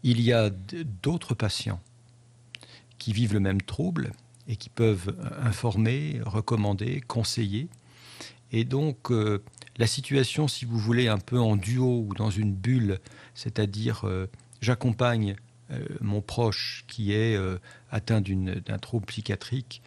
Il 0.03 0.21
y 0.21 0.33
a 0.33 0.51
d'autres 0.51 1.35
patients 1.35 1.81
qui 2.99 3.13
vivent 3.13 3.33
le 3.33 3.41
même 3.41 3.63
trouble 3.63 4.13
et 4.47 4.57
qui 4.57 4.69
peuvent 4.69 5.17
informer, 5.43 6.21
recommander, 6.25 7.01
conseiller. 7.01 7.69
Et 8.53 8.65
donc, 8.65 9.11
euh, 9.11 9.43
la 9.79 9.87
situation, 9.87 10.49
si 10.49 10.67
vous 10.67 10.79
voulez, 10.79 11.09
un 11.09 11.19
peu 11.19 11.39
en 11.39 11.57
duo 11.57 12.05
ou 12.07 12.15
dans 12.15 12.31
une 12.31 12.53
bulle, 12.53 13.01
c'est-à-dire 13.35 14.05
euh, 14.05 14.27
j'accompagne 14.61 15.37
mon 16.01 16.21
proche 16.21 16.85
qui 16.89 17.13
est 17.13 17.39
atteint 17.91 18.21
d'un 18.21 18.79
trouble 18.79 19.07
psychiatrique, 19.07 19.83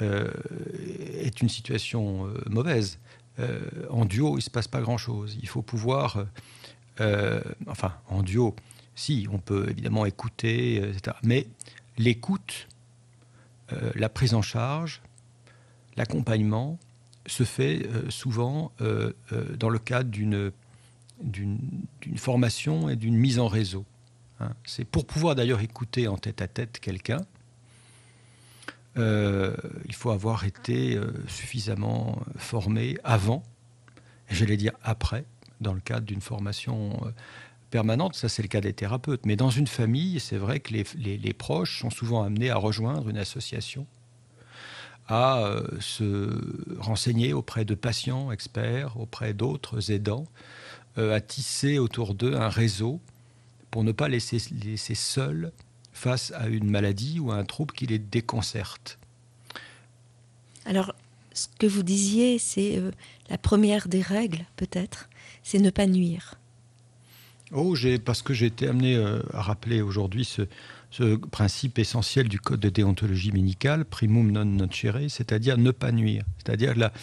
est 0.00 1.40
une 1.40 1.48
situation 1.48 2.28
mauvaise. 2.48 2.98
Euh, 3.38 3.60
en 3.90 4.04
duo, 4.04 4.32
il 4.34 4.36
ne 4.36 4.40
se 4.40 4.50
passe 4.50 4.68
pas 4.68 4.80
grand-chose. 4.80 5.36
Il 5.40 5.48
faut 5.48 5.62
pouvoir, 5.62 6.16
euh, 6.16 6.24
euh, 7.00 7.40
enfin, 7.66 7.94
en 8.08 8.22
duo, 8.22 8.54
si, 8.94 9.26
on 9.30 9.38
peut 9.38 9.68
évidemment 9.68 10.06
écouter, 10.06 10.76
etc. 10.76 11.16
Mais 11.22 11.46
l'écoute, 11.98 12.68
la 13.94 14.08
prise 14.08 14.32
en 14.32 14.42
charge, 14.42 15.02
l'accompagnement 15.96 16.78
se 17.26 17.42
fait 17.42 17.88
souvent 18.10 18.70
dans 18.78 19.68
le 19.68 19.78
cadre 19.78 20.08
d'une 20.08 20.52
formation 22.16 22.88
et 22.88 22.96
d'une 22.96 23.16
mise 23.16 23.38
en 23.38 23.48
réseau. 23.48 23.84
Hein. 24.40 24.52
C'est 24.64 24.84
pour 24.84 25.06
pouvoir 25.06 25.34
d'ailleurs 25.34 25.60
écouter 25.60 26.08
en 26.08 26.16
tête 26.16 26.42
à 26.42 26.48
tête 26.48 26.78
quelqu'un, 26.80 27.20
euh, 28.98 29.54
il 29.84 29.94
faut 29.94 30.10
avoir 30.10 30.44
été 30.44 30.96
euh, 30.96 31.12
suffisamment 31.28 32.18
formé 32.36 32.96
avant, 33.04 33.42
et 34.30 34.34
j'allais 34.34 34.56
dire 34.56 34.72
après, 34.82 35.24
dans 35.60 35.74
le 35.74 35.80
cadre 35.80 36.06
d'une 36.06 36.20
formation 36.20 36.98
euh, 37.04 37.10
permanente. 37.70 38.14
Ça, 38.14 38.28
c'est 38.28 38.42
le 38.42 38.48
cas 38.48 38.60
des 38.60 38.72
thérapeutes. 38.72 39.26
Mais 39.26 39.36
dans 39.36 39.50
une 39.50 39.66
famille, 39.66 40.18
c'est 40.20 40.38
vrai 40.38 40.60
que 40.60 40.72
les, 40.72 41.32
proches 41.34 41.80
sont 41.80 41.90
souvent 41.90 42.22
amenés 42.22 42.50
à 42.50 42.56
rejoindre 42.56 43.08
une 43.08 43.18
association, 43.18 43.86
à 45.08 45.52
se 45.78 46.40
renseigner 46.78 47.32
auprès 47.32 47.64
de 47.64 47.74
patients 47.74 48.32
experts, 48.32 48.98
auprès 48.98 49.34
d'autres 49.34 49.92
aidants, 49.92 50.26
à 50.96 51.20
tisser 51.20 51.78
autour 51.78 52.14
d'eux 52.14 52.34
un 52.34 52.48
réseau 52.48 53.00
pour 53.76 53.84
ne 53.84 53.92
pas 53.92 54.08
laisser, 54.08 54.38
laisser 54.64 54.94
seuls 54.94 55.52
face 55.92 56.32
à 56.34 56.46
une 56.48 56.70
maladie 56.70 57.20
ou 57.20 57.30
à 57.30 57.34
un 57.34 57.44
trouble 57.44 57.74
qui 57.74 57.84
les 57.84 57.98
déconcerte. 57.98 58.98
Alors, 60.64 60.94
ce 61.34 61.48
que 61.58 61.66
vous 61.66 61.82
disiez, 61.82 62.38
c'est 62.38 62.78
euh, 62.78 62.90
la 63.28 63.36
première 63.36 63.88
des 63.88 64.00
règles, 64.00 64.46
peut-être, 64.56 65.10
c'est 65.42 65.58
ne 65.58 65.68
pas 65.68 65.86
nuire. 65.86 66.36
Oh, 67.52 67.74
parce 68.02 68.22
que 68.22 68.32
j'ai 68.32 68.46
été 68.46 68.66
amené 68.66 68.96
euh, 68.96 69.20
à 69.34 69.42
rappeler 69.42 69.82
aujourd'hui 69.82 70.24
ce, 70.24 71.16
principe 71.30 71.78
essentiel 71.78 72.28
du 72.30 72.40
code 72.40 72.60
de 72.60 72.70
déontologie 72.70 73.30
médicale, 73.30 73.84
primum 73.84 74.32
non 74.32 74.46
nocere, 74.46 75.10
c'est-à-dire 75.10 75.58
ne 75.58 75.70
pas 75.70 75.92
nuire. 75.92 76.24
C'est-à-dire 76.38 76.74
la, 76.78 76.94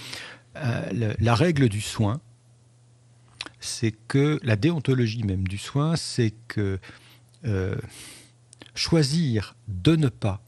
euh, 0.56 1.14
la, 1.20 1.36
règle 1.36 1.70
du 1.70 1.82
soin, 1.82 2.20
c'est 3.64 3.94
que 4.08 4.40
la 4.44 4.56
déontologie 4.56 5.24
même 5.24 5.48
du 5.48 5.58
soin, 5.58 5.96
c'est 5.96 6.34
que 6.48 6.80
choisir 8.76 9.56
de 9.68 9.96
ne 9.96 10.10
pas 10.10 10.42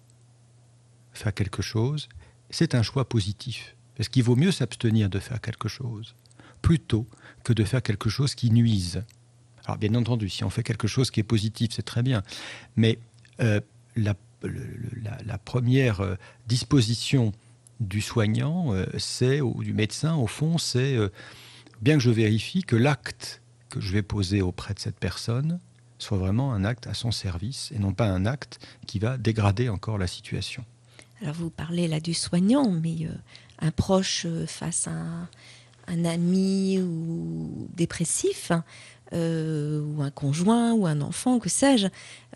faire 1.14 1.34
quelque 1.34 1.62
chose, 1.62 2.10
c'est 2.50 2.76
un 2.76 2.84
choix 2.84 3.08
positif. 3.08 3.76
Parce 3.96 4.10
qu'il 4.10 4.24
vaut 4.24 4.36
mieux 4.36 4.52
s'abstenir 4.52 5.10
de 5.10 5.20
faire 5.20 5.42
quelque 5.42 5.70
chose, 5.70 6.16
plutôt 6.62 7.08
que 7.44 7.54
de 7.54 7.64
faire 7.64 7.82
quelque 7.82 8.10
chose 8.10 8.36
qui 8.36 8.52
nuise. 8.52 9.04
Alors 9.66 9.78
bien 9.78 9.96
entendu, 9.96 10.30
si 10.30 10.44
on 10.44 10.50
fait 10.50 10.64
quelque 10.64 10.88
chose 10.88 11.12
qui 11.12 11.22
est 11.22 11.24
positif, 11.24 11.72
c'est 11.74 11.84
très 11.84 12.04
bien. 12.04 12.24
Mais 12.76 13.00
euh, 13.42 13.62
la, 13.96 14.16
première 15.44 16.02
euh, 16.02 16.16
disposition 16.48 17.32
du 17.80 18.02
soignant, 18.02 18.74
euh, 18.74 18.86
c'est, 18.98 19.42
ou 19.42 19.64
du 19.64 19.74
médecin, 19.74 20.16
au 20.16 20.28
fond, 20.28 20.58
c'est 20.58 20.98
bien 21.86 21.98
que 21.98 22.04
je 22.04 22.10
vérifie 22.10 22.64
que 22.64 22.76
l'acte 22.76 23.44
que 23.70 23.80
je 23.80 23.94
vais 23.94 24.02
poser 24.02 24.42
auprès 24.42 24.74
de 24.74 24.80
cette 24.80 25.00
personne 25.00 25.60
soit 26.00 26.18
vraiment 26.18 26.52
un 26.52 26.66
acte 26.66 26.88
à 26.88 26.96
son 26.96 27.12
service 27.12 27.72
et 27.76 27.78
non 27.78 27.94
pas 27.94 28.08
un 28.08 28.26
acte 28.26 28.58
qui 28.88 28.98
va 28.98 29.18
dégrader 29.18 29.70
encore 29.70 30.00
la 30.00 30.08
situation. 30.08 30.66
Alors 31.22 31.36
vous 31.36 31.52
parlez 31.52 31.88
là 31.88 32.00
du 32.00 32.16
soignant, 32.16 32.72
mais 32.72 33.06
euh, 33.06 33.14
un 33.60 33.70
proche 33.70 34.26
euh, 34.26 34.48
face 34.48 34.88
à 34.88 34.96
un, 35.88 36.06
ami 36.06 36.80
ou 36.82 37.70
dépressif, 37.76 38.52
euh, 39.14 39.82
ou 39.82 40.02
un 40.02 40.12
conjoint, 40.12 40.74
ou 40.74 40.88
un 40.88 41.02
enfant, 41.02 41.40
que 41.40 41.50
sais-je, 41.50 41.88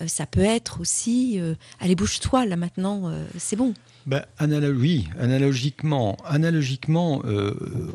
ça 0.08 0.26
peut 0.26 0.42
être 0.42 0.80
aussi 0.80 1.40
allez 1.80 1.96
bouge-toi 1.96 2.46
là 2.46 2.56
maintenant, 2.56 3.12
c'est 3.38 3.56
bon. 3.56 3.74
Ben, 4.06 4.24
oui, 4.40 5.08
analogiquement, 5.20 6.18
analogiquement 6.26 7.22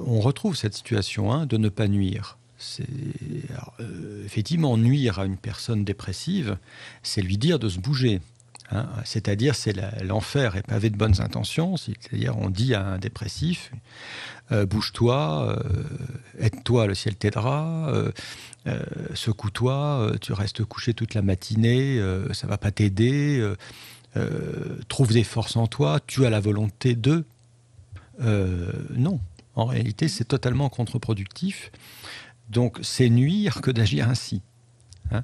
on 0.07 0.21
retrouve 0.21 0.57
cette 0.57 0.75
situation 0.75 1.33
hein, 1.33 1.47
de 1.47 1.57
ne 1.57 1.69
pas 1.69 1.89
nuire. 1.89 2.39
Euh, 3.81 4.25
effectivement, 4.25 4.77
nuire 4.77 5.19
à 5.19 5.27
une 5.27 5.37
personne 5.37 5.85
dépressive, 5.85 6.57
c'est 7.03 7.23
lui 7.23 7.37
dire 7.37 7.59
de 7.59 7.69
se 7.69 7.79
bouger. 7.79 8.21
Hein. 8.71 8.89
c'est-à-dire, 9.05 9.55
c'est 9.55 9.75
l'enfer 10.03 10.57
est 10.57 10.67
pavé 10.67 10.91
de 10.91 10.97
bonnes 10.97 11.21
intentions. 11.21 11.77
C'est-à-dire, 11.77 12.37
on 12.39 12.49
dit 12.49 12.75
à 12.75 12.85
un 12.85 12.99
dépressif 12.99 13.71
euh, 14.53 14.67
bouge-toi, 14.67 15.57
euh, 15.65 15.83
aide-toi, 16.39 16.87
le 16.87 16.95
ciel 16.95 17.17
t'aidera, 17.17 17.93
secoue-toi, 19.15 20.13
tu 20.21 20.33
restes 20.33 20.65
couché 20.65 20.95
toute 20.95 21.15
la 21.15 21.23
matinée, 21.23 22.01
ça 22.33 22.47
va 22.47 22.59
pas 22.59 22.71
t'aider. 22.71 23.47
trouve 24.89 25.13
des 25.13 25.25
forces 25.25 25.57
en 25.57 25.67
toi, 25.67 26.01
tu 26.07 26.27
as 26.27 26.31
la 26.31 26.41
volonté 26.41 26.95
de. 26.95 27.25
non, 28.19 29.21
en 29.55 29.67
réalité, 29.67 30.09
c'est 30.09 30.25
totalement 30.25 30.69
contre-productif. 30.69 31.71
Donc 32.49 32.79
c'est 32.83 33.09
nuire 33.09 33.61
que 33.61 33.71
d'agir 33.71 34.09
ainsi. 34.09 34.43
Hein. 35.11 35.23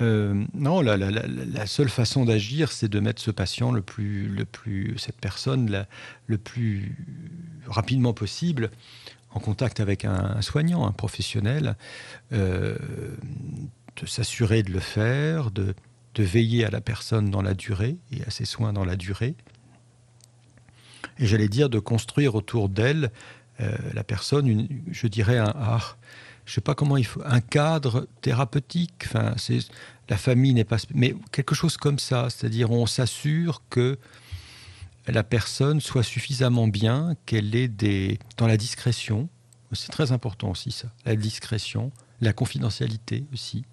Euh, 0.00 0.44
non, 0.54 0.80
la, 0.80 1.66
seule 1.66 1.88
façon 1.88 2.24
d'agir, 2.24 2.72
c'est 2.72 2.88
de 2.88 3.00
mettre 3.00 3.20
ce 3.20 3.30
patient 3.30 3.70
le 3.72 3.82
plus, 3.82 4.28
le 4.28 4.44
plus, 4.44 4.96
cette 4.98 5.20
personne 5.20 5.86
le 6.26 6.38
plus 6.38 6.96
rapidement 7.66 8.14
possible 8.14 8.70
en 9.32 9.40
contact 9.40 9.80
avec 9.80 10.04
un, 10.04 10.40
soignant, 10.42 10.86
un 10.86 10.92
professionnel, 10.92 11.76
euh, 12.32 12.76
de 13.96 14.06
s'assurer 14.06 14.62
de 14.62 14.72
le 14.72 14.80
faire, 14.80 15.50
de, 15.50 15.74
veiller 16.18 16.66
à 16.66 16.70
la 16.70 16.82
personne 16.82 17.30
dans 17.30 17.40
la 17.40 17.54
durée 17.54 17.96
et 18.12 18.22
à 18.24 18.30
ses 18.30 18.44
soins 18.44 18.74
dans 18.74 18.84
la 18.84 18.94
durée. 18.94 19.36
Et 21.18 21.24
j'allais 21.24 21.48
dire 21.48 21.70
de 21.70 21.78
construire 21.78 22.34
autour 22.34 22.68
d'elle, 22.68 23.10
euh, 23.60 23.74
la 23.94 24.04
personne, 24.04 24.68
je 24.90 25.06
dirais 25.06 25.38
un 25.38 25.54
art 25.56 25.96
je 26.50 26.56
sais 26.56 26.60
pas 26.60 26.74
comment 26.74 26.96
il 26.96 27.06
faut, 27.06 27.22
un 27.24 27.40
cadre 27.40 28.08
thérapeutique. 28.22 29.04
Enfin, 29.04 29.34
c'est 29.36 29.60
la 30.08 30.16
famille 30.16 30.52
n'est 30.52 30.64
pas, 30.64 30.78
mais 30.92 31.14
quelque 31.30 31.54
chose 31.54 31.76
comme 31.76 32.00
ça. 32.00 32.28
C'est-à-dire, 32.28 32.72
on 32.72 32.86
s'assure 32.86 33.62
que 33.70 33.96
la 35.06 35.22
personne 35.22 35.80
soit 35.80 36.02
suffisamment 36.02 36.66
bien, 36.66 37.14
qu'elle 37.24 37.54
est 37.54 37.68
des 37.68 38.18
dans 38.36 38.48
la 38.48 38.56
discrétion. 38.56 39.28
C'est 39.72 39.92
très 39.92 40.10
important 40.10 40.50
aussi 40.50 40.72
ça, 40.72 40.88
la 41.06 41.14
discrétion, 41.14 41.92
la 42.20 42.32
confidentialité 42.32 43.26
aussi, 43.32 43.64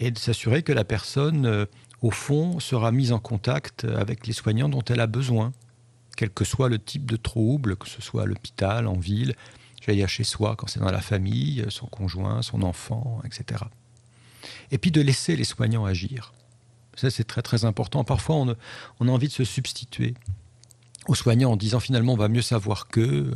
et 0.00 0.10
de 0.10 0.18
s'assurer 0.18 0.62
que 0.62 0.72
la 0.72 0.84
personne, 0.84 1.44
euh, 1.44 1.66
au 2.00 2.10
fond, 2.10 2.58
sera 2.58 2.90
mise 2.90 3.12
en 3.12 3.18
contact 3.18 3.84
avec 3.84 4.26
les 4.26 4.32
soignants 4.32 4.70
dont 4.70 4.84
elle 4.88 5.00
a 5.00 5.06
besoin. 5.06 5.52
quel 6.16 6.30
que 6.30 6.46
soit 6.46 6.70
le 6.70 6.78
type 6.78 7.04
de 7.04 7.16
trouble, 7.16 7.76
que 7.76 7.86
ce 7.86 8.00
soit 8.00 8.22
à 8.22 8.24
l'hôpital, 8.24 8.86
en 8.86 8.96
ville, 8.96 9.34
j'allais 9.86 9.98
dire 9.98 10.08
chez 10.08 10.24
soi, 10.24 10.56
quand 10.56 10.66
c'est 10.66 10.80
dans 10.80 10.90
la 10.90 11.00
famille, 11.00 11.64
son 11.68 11.86
conjoint, 11.86 12.42
son 12.42 12.62
enfant, 12.62 13.20
etc. 13.24 13.64
Et 14.70 14.78
puis 14.78 14.90
de 14.90 15.00
laisser 15.00 15.36
les 15.36 15.44
soignants 15.44 15.84
agir. 15.84 16.32
Ça, 16.96 17.10
c'est 17.10 17.24
très 17.24 17.42
très 17.42 17.64
important. 17.64 18.04
Parfois, 18.04 18.36
on, 18.36 18.56
on, 19.00 19.08
a 19.08 19.10
envie 19.10 19.28
de 19.28 19.32
se 19.32 19.44
substituer 19.44 20.14
aux 21.08 21.14
soignants 21.14 21.52
en 21.52 21.56
disant 21.56 21.80
finalement 21.80 22.14
on 22.14 22.16
va 22.16 22.28
mieux 22.28 22.42
savoir 22.42 22.88
que 22.88 23.34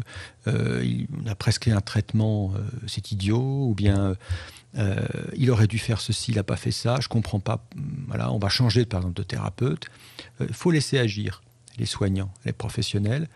euh, 0.49 0.83
il 0.85 1.07
a 1.29 1.35
prescrit 1.35 1.71
un 1.71 1.81
traitement, 1.81 2.53
euh, 2.55 2.61
c'est 2.87 3.13
idiot, 3.13 3.69
ou 3.69 3.75
bien 3.75 4.17
euh, 4.77 5.07
il 5.37 5.51
aurait 5.51 5.67
dû 5.67 5.79
faire 5.79 6.01
ceci, 6.01 6.33
il 6.33 6.37
n'a 6.37 6.43
pas 6.43 6.57
fait 6.57 6.71
ça, 6.71 6.99
je 7.01 7.09
comprends 7.09 7.41
pas. 7.41 7.65
Voilà, 8.09 8.33
on 8.33 8.39
va 8.39 8.49
changer 8.49 8.85
par 8.85 9.01
exemple 9.01 9.17
de 9.17 9.23
thérapeute. 9.23 9.87
Il 10.41 10.55
faut 10.55 10.71
laisser 10.71 10.99
agir 10.99 11.43
les 11.79 11.87
soignants, 11.87 12.33
les 12.45 12.53
professionnels. 12.53 13.29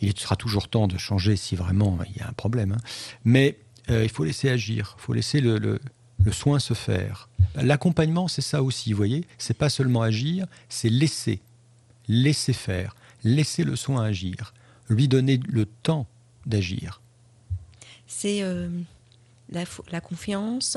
Il 0.00 0.18
sera 0.18 0.36
toujours 0.36 0.68
temps 0.68 0.88
de 0.88 0.98
changer 0.98 1.36
si 1.36 1.56
vraiment 1.56 1.98
il 2.10 2.16
y 2.16 2.20
a 2.20 2.28
un 2.28 2.32
problème. 2.32 2.72
Hein. 2.72 2.80
Mais 3.24 3.58
il 3.88 4.08
faut 4.08 4.24
laisser 4.24 4.48
agir, 4.48 4.96
il 4.98 5.02
faut 5.02 5.12
laisser 5.12 5.40
le, 5.40 5.58
le, 5.58 5.78
le 6.24 6.32
soin 6.32 6.58
se 6.58 6.74
faire. 6.74 7.28
L'accompagnement, 7.54 8.28
c'est 8.28 8.42
ça 8.42 8.62
aussi, 8.62 8.92
vous 8.92 8.96
voyez. 8.96 9.24
C'est 9.38 9.56
pas 9.56 9.70
seulement 9.70 10.02
agir, 10.02 10.46
c'est 10.68 10.88
laisser, 10.88 11.40
laisser 12.08 12.52
faire, 12.52 12.96
laisser 13.24 13.64
le 13.64 13.76
soin 13.76 14.04
agir, 14.04 14.52
lui 14.88 15.08
donner 15.08 15.40
le 15.48 15.66
temps 15.66 16.06
d'agir. 16.44 17.00
C'est 18.06 18.42
euh, 18.42 18.68
la, 19.50 20.00
confiance, 20.00 20.76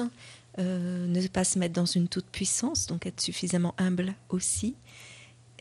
euh, 0.58 1.08
ne 1.08 1.28
pas 1.28 1.44
se 1.44 1.60
mettre 1.60 1.74
dans 1.74 1.86
une 1.86 2.08
toute 2.08 2.26
puissance, 2.26 2.88
donc 2.88 3.06
être 3.06 3.22
suffisamment 3.22 3.76
humble 3.78 4.14
aussi, 4.30 4.76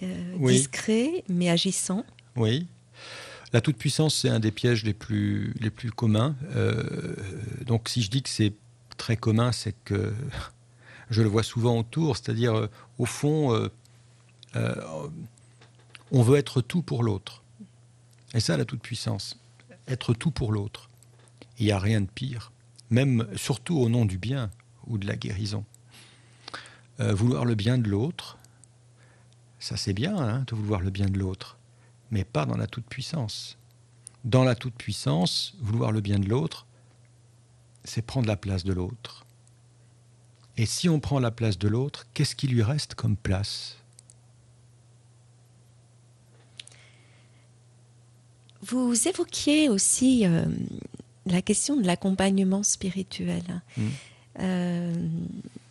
euh, 0.03 0.49
discret 0.49 1.25
mais 1.29 1.50
agissant. 1.50 2.05
Oui. 2.37 2.67
La 3.52 3.61
toute 3.61 3.76
puissance, 3.76 4.14
c'est 4.14 4.28
un 4.28 4.40
des 4.40 4.50
pièges 4.50 4.85
les 4.85 4.93
plus, 4.93 5.55
communs. 5.97 6.37
donc 7.67 7.88
si 7.88 8.02
je 8.02 8.11
dis 8.11 8.23
que 8.23 8.28
c'est 8.28 8.52
très 8.99 9.17
commun, 9.17 9.52
c'est 9.52 9.75
que 9.85 10.12
je 11.11 11.23
le 11.23 11.28
vois 11.28 11.43
souvent 11.43 11.78
autour, 11.78 12.19
c'est-à-dire 12.19 12.55
euh, 12.55 12.71
au 12.99 13.07
fond, 13.07 13.55
euh, 13.55 13.69
euh, 14.57 14.75
on 16.11 16.23
veut 16.23 16.37
être 16.37 16.61
tout 16.61 16.83
pour 16.83 17.02
l'autre. 17.02 17.43
Et 18.35 18.40
ça, 18.40 18.59
la 18.59 18.67
toute-puissance, 18.67 19.40
être 19.87 20.12
tout 20.12 20.31
pour 20.31 20.52
l'autre. 20.52 20.90
Il 21.59 21.64
n'y 21.64 21.73
a 21.73 21.78
rien 21.78 22.02
de 22.02 22.11
pire, 22.11 22.52
même 22.90 23.26
surtout 23.37 23.78
au 23.78 23.88
nom 23.88 24.05
du 24.05 24.19
bien 24.19 24.50
ou 24.87 24.99
de 24.99 25.07
la 25.07 25.17
guérison. 25.17 25.64
vouloir 26.99 27.45
le 27.45 27.55
bien 27.55 27.78
de 27.78 27.88
l'autre, 27.88 28.38
ça 29.59 29.76
c'est 29.76 29.93
bien 29.93 30.17
hein, 30.17 30.45
de 30.47 30.55
vouloir 30.55 30.81
le 30.81 30.90
bien 30.90 31.07
de 31.07 31.19
l'autre, 31.19 31.58
mais 32.11 32.25
pas 32.25 32.47
dans 32.47 32.57
la 32.57 32.67
toute-puissance. 32.67 33.59
Dans 34.25 34.45
la 34.45 34.55
toute-puissance, 34.55 35.55
vouloir 35.61 35.93
le 35.93 36.00
bien 36.00 36.19
de 36.19 36.29
l'autre, 36.29 36.67
c'est 37.85 38.03
prendre 38.03 38.27
la 38.27 38.37
place 38.37 38.65
de 38.65 38.73
l'autre. 38.73 39.25
Et 40.57 40.67
si 40.67 40.88
on 40.88 40.99
prend 40.99 41.21
la 41.21 41.31
place 41.31 41.59
de 41.59 41.69
l'autre, 41.69 42.07
qu'est-ce 42.15 42.35
qui 42.35 42.49
lui 42.49 42.62
reste 42.62 42.95
comme 42.95 43.17
place? 43.17 43.77
Vous 48.62 49.09
évoquiez 49.09 49.69
aussi 49.69 50.27
euh, 50.27 50.45
la 51.27 51.43
question 51.43 51.77
de 51.77 51.87
l'accompagnement 51.87 52.65
spirituel. 52.65 53.62
Mmh. 53.77 53.83
Euh, 54.41 54.95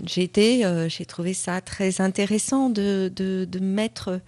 j'ai 0.05 0.31
euh, 0.37 0.89
j'ai 0.89 1.05
trouvé 1.05 1.33
ça 1.33 1.61
très 1.61 2.01
intéressant 2.01 2.69
de, 2.69 3.11
de 3.13 3.59
mettre 3.59 4.21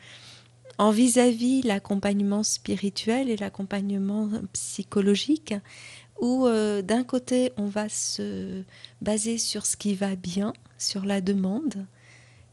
en 0.79 0.91
vis-à-vis 0.91 1.61
l'accompagnement 1.61 2.41
spirituel 2.41 3.29
et 3.29 3.35
l'accompagnement 3.35 4.29
psychologique 4.53 5.53
où 6.21 6.47
euh, 6.47 6.81
d'un 6.81 7.03
côté 7.03 7.51
on 7.57 7.65
va 7.65 7.89
se 7.89 8.63
baser 9.01 9.37
sur 9.37 9.65
ce 9.65 9.75
qui 9.77 9.93
va 9.93 10.15
bien, 10.15 10.53
sur 10.77 11.05
la 11.05 11.21
demande, 11.21 11.85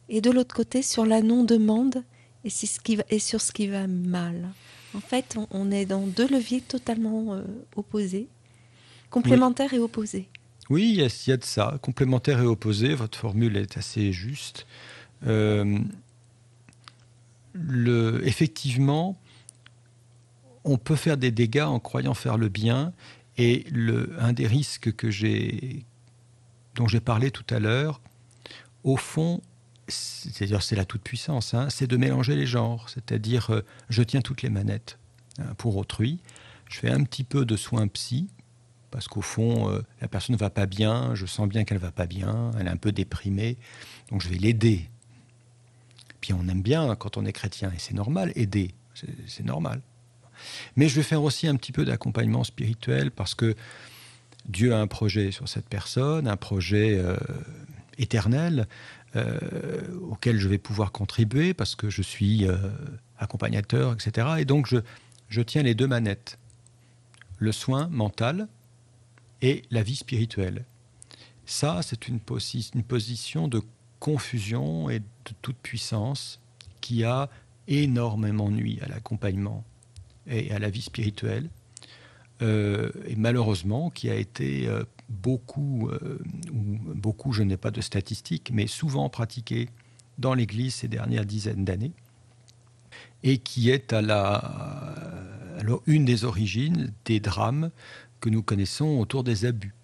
et 0.08 0.20
de 0.20 0.30
l'autre 0.30 0.54
côté 0.54 0.82
sur 0.82 1.06
la 1.06 1.22
non-demande 1.22 2.02
et, 2.44 2.50
sur 2.50 3.40
ce 3.40 3.52
qui 3.52 3.66
va 3.68 3.86
mal. 3.86 4.48
En 4.94 5.00
fait, 5.00 5.36
on, 5.50 5.70
est 5.70 5.84
dans 5.84 6.06
deux 6.06 6.28
leviers 6.28 6.60
totalement 6.60 7.34
euh, 7.34 7.42
opposés, 7.76 8.28
complémentaires 9.10 9.74
et 9.74 9.78
opposés. 9.78 10.28
Oui, 10.68 10.90
il 10.90 11.28
y, 11.28 11.32
a, 11.32 11.36
de 11.36 11.44
ça, 11.44 11.78
complémentaire 11.82 12.40
et 12.40 12.46
opposé. 12.46 12.94
Votre 12.94 13.18
formule 13.18 13.56
est 13.56 13.76
assez 13.76 14.12
juste. 14.12 14.66
Euh, 15.26 15.78
effectivement, 18.24 19.18
on 20.64 20.78
peut 20.78 20.96
faire 20.96 21.16
des 21.16 21.30
dégâts 21.30 21.62
en 21.62 21.78
croyant 21.78 22.14
faire 22.14 22.36
le 22.36 22.48
bien. 22.48 22.92
Et 23.38 23.66
un 24.18 24.32
des 24.32 24.46
risques 24.46 24.94
que 24.94 25.10
j'ai, 25.10 25.84
dont 26.74 26.88
j'ai 26.88 27.00
parlé 27.00 27.30
tout 27.30 27.44
à 27.50 27.58
l'heure, 27.58 28.00
au 28.82 28.96
fond, 28.96 29.42
c'est-à-dire 29.88 30.62
c'est 30.62 30.76
la 30.76 30.84
toute-puissance, 30.84 31.54
hein, 31.54 31.68
c'est 31.70 31.86
de 31.86 31.96
mélanger 31.96 32.36
les 32.36 32.46
genres, 32.46 32.88
c'est-à-dire 32.88 33.50
euh, 33.50 33.62
je 33.88 34.02
tiens 34.02 34.20
toutes 34.20 34.42
les 34.42 34.50
manettes 34.50 34.98
hein, 35.38 35.54
pour 35.58 35.76
autrui, 35.76 36.20
je 36.68 36.78
fais 36.78 36.90
un 36.90 37.02
petit 37.04 37.24
peu 37.24 37.44
de 37.44 37.56
soins 37.56 37.86
psy, 37.88 38.28
parce 38.90 39.08
qu'au 39.08 39.20
fond, 39.20 39.70
euh, 39.70 39.82
la 40.00 40.08
personne 40.08 40.34
ne 40.34 40.38
va 40.38 40.50
pas 40.50 40.66
bien, 40.66 41.14
je 41.14 41.26
sens 41.26 41.48
bien 41.48 41.64
qu'elle 41.64 41.78
ne 41.78 41.82
va 41.82 41.92
pas 41.92 42.06
bien, 42.06 42.52
elle 42.58 42.66
est 42.66 42.70
un 42.70 42.76
peu 42.76 42.92
déprimée, 42.92 43.58
donc 44.10 44.22
je 44.22 44.28
vais 44.28 44.38
l'aider. 44.38 44.88
On 46.32 46.48
aime 46.48 46.62
bien 46.62 46.94
quand 46.96 47.16
on 47.16 47.24
est 47.24 47.32
chrétien, 47.32 47.70
et 47.74 47.78
c'est 47.78 47.94
normal, 47.94 48.32
aider, 48.34 48.74
c'est 49.26 49.44
normal. 49.44 49.80
Mais 50.76 50.88
je 50.88 50.96
vais 50.96 51.02
faire 51.02 51.22
aussi 51.22 51.46
un 51.46 51.56
petit 51.56 51.72
peu 51.72 51.84
d'accompagnement 51.84 52.44
spirituel 52.44 53.10
parce 53.10 53.34
que 53.34 53.54
Dieu 54.48 54.74
a 54.74 54.78
un 54.78 54.86
projet 54.86 55.30
sur 55.30 55.48
cette 55.48 55.68
personne, 55.68 56.28
un 56.28 56.36
projet 56.36 56.98
euh, 56.98 57.16
éternel 57.98 58.68
euh, 59.16 59.80
auquel 60.02 60.38
je 60.38 60.48
vais 60.48 60.58
pouvoir 60.58 60.92
contribuer 60.92 61.54
parce 61.54 61.74
que 61.74 61.90
je 61.90 62.02
suis 62.02 62.46
euh, 62.46 62.56
accompagnateur, 63.18 63.94
etc. 63.94 64.28
Et 64.38 64.44
donc 64.44 64.66
je, 64.66 64.78
je 65.28 65.40
tiens 65.40 65.62
les 65.62 65.74
deux 65.74 65.86
manettes, 65.86 66.38
le 67.38 67.52
soin 67.52 67.88
mental 67.88 68.48
et 69.42 69.62
la 69.70 69.82
vie 69.82 69.96
spirituelle. 69.96 70.64
Ça, 71.44 71.80
c'est 71.82 72.08
une, 72.08 72.18
une 72.74 72.82
position 72.82 73.48
de 73.48 73.62
confusion 74.06 74.88
et 74.88 75.00
de 75.00 75.32
toute 75.42 75.56
puissance 75.56 76.38
qui 76.80 77.02
a 77.02 77.28
énormément 77.66 78.52
nuit 78.52 78.78
à 78.80 78.86
l'accompagnement 78.86 79.64
et 80.28 80.52
à 80.52 80.60
la 80.60 80.70
vie 80.70 80.82
spirituelle, 80.82 81.50
euh, 82.40 82.92
et 83.08 83.16
malheureusement 83.16 83.90
qui 83.90 84.08
a 84.08 84.14
été 84.14 84.68
euh, 84.68 84.84
beaucoup, 85.08 85.88
euh, 85.88 86.20
beaucoup, 86.52 87.32
je 87.32 87.42
n'ai 87.42 87.56
pas 87.56 87.72
de 87.72 87.80
statistiques, 87.80 88.52
mais 88.52 88.68
souvent 88.68 89.08
pratiqué 89.08 89.68
dans 90.18 90.34
l'Église 90.34 90.76
ces 90.76 90.88
dernières 90.88 91.26
dizaines 91.26 91.64
d'années, 91.64 91.92
et 93.24 93.38
qui 93.38 93.70
est 93.70 93.92
à 93.92 94.02
la, 94.02 94.36
alors 95.58 95.82
une 95.86 96.04
des 96.04 96.24
origines 96.24 96.92
des 97.06 97.18
drames 97.18 97.72
que 98.20 98.30
nous 98.30 98.44
connaissons 98.44 99.00
autour 99.00 99.24
des 99.24 99.46
abus. 99.46 99.74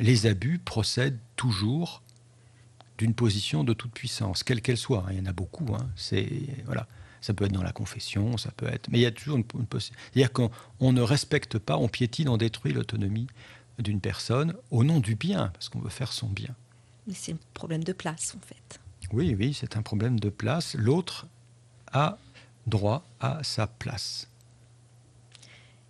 Les 0.00 0.26
abus 0.26 0.58
procèdent 0.58 1.20
toujours 1.36 2.02
d'une 3.00 3.14
position 3.14 3.64
de 3.64 3.72
toute 3.72 3.92
puissance, 3.92 4.42
quelle 4.44 4.60
qu'elle 4.60 4.76
soit. 4.76 5.06
Il 5.10 5.16
y 5.16 5.20
en 5.20 5.26
a 5.26 5.32
beaucoup. 5.32 5.74
Hein. 5.74 5.88
C'est 5.96 6.28
voilà. 6.66 6.86
Ça 7.22 7.34
peut 7.34 7.46
être 7.46 7.52
dans 7.52 7.62
la 7.62 7.72
confession, 7.72 8.36
ça 8.36 8.50
peut 8.50 8.66
être. 8.66 8.88
Mais 8.90 8.98
il 8.98 9.02
y 9.02 9.06
a 9.06 9.10
toujours 9.10 9.36
une, 9.36 9.44
possibilité. 9.44 10.02
C'est-à-dire 10.12 10.32
qu'on 10.32 10.92
ne 10.92 11.02
respecte 11.02 11.58
pas, 11.58 11.76
on 11.76 11.88
piétine, 11.88 12.28
on 12.28 12.36
détruit 12.36 12.72
l'autonomie 12.72 13.26
d'une 13.78 14.00
personne 14.00 14.54
au 14.70 14.84
nom 14.84 15.00
du 15.00 15.16
bien, 15.16 15.48
parce 15.48 15.68
qu'on 15.68 15.80
veut 15.80 15.90
faire 15.90 16.12
son 16.12 16.28
bien. 16.28 16.54
Mais 17.06 17.14
c'est 17.14 17.32
un 17.32 17.38
problème 17.52 17.84
de 17.84 17.92
place, 17.92 18.36
en 18.36 18.46
fait. 18.46 18.80
Oui, 19.12 19.34
oui, 19.38 19.52
c'est 19.52 19.76
un 19.76 19.82
problème 19.82 20.18
de 20.18 20.30
place. 20.30 20.74
L'autre 20.74 21.26
a 21.92 22.18
droit 22.66 23.06
à 23.20 23.42
sa 23.42 23.66
place. 23.66 24.28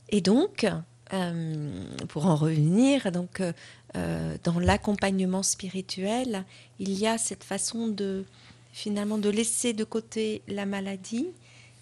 Et 0.09 0.21
donc, 0.21 0.67
euh, 1.13 1.85
pour 2.09 2.27
en 2.27 2.37
revenir, 2.37 3.13
donc, 3.13 3.41
euh, 3.41 3.53
euh, 3.97 4.37
dans 4.45 4.59
l'accompagnement 4.59 5.43
spirituel, 5.43 6.45
il 6.79 6.93
y 6.93 7.07
a 7.07 7.19
cette 7.19 7.45
façon 7.45 7.89
de 7.89 8.25
finalement 8.73 9.19
de 9.19 9.29
laisser 9.29 9.73
de 9.73 9.85
côté 9.85 10.43
la 10.47 10.67
maladie 10.67 11.27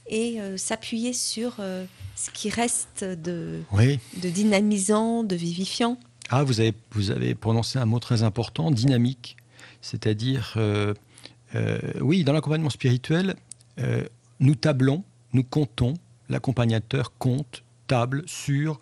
et 0.07 0.41
euh, 0.41 0.57
s'appuyer 0.57 1.13
sur 1.13 1.57
ce 2.17 2.31
qui 2.31 2.49
reste 2.49 3.05
de, 3.05 3.61
de 4.23 4.29
dynamisant, 4.29 5.23
de 5.23 5.37
vivifiant. 5.37 5.99
Ah, 6.31 6.45
vous 6.45 6.61
avez, 6.61 6.75
vous 6.93 7.11
avez 7.11 7.35
prononcé 7.35 7.79
un 7.79 7.87
mot 7.87 7.99
très 7.99 8.23
important, 8.23 8.71
dynamique. 8.71 9.37
C'est-à-dire, 9.81 10.57
oui, 12.01 12.25
dans 12.25 12.33
l'accompagnement 12.33 12.71
spirituel, 12.71 13.37
nous 14.41 14.55
tablons, 14.55 15.05
nous 15.33 15.45
comptons, 15.45 15.95
l'accompagnateur 16.29 17.13
compte, 17.19 17.63
table 17.87 18.23
sur 18.27 18.81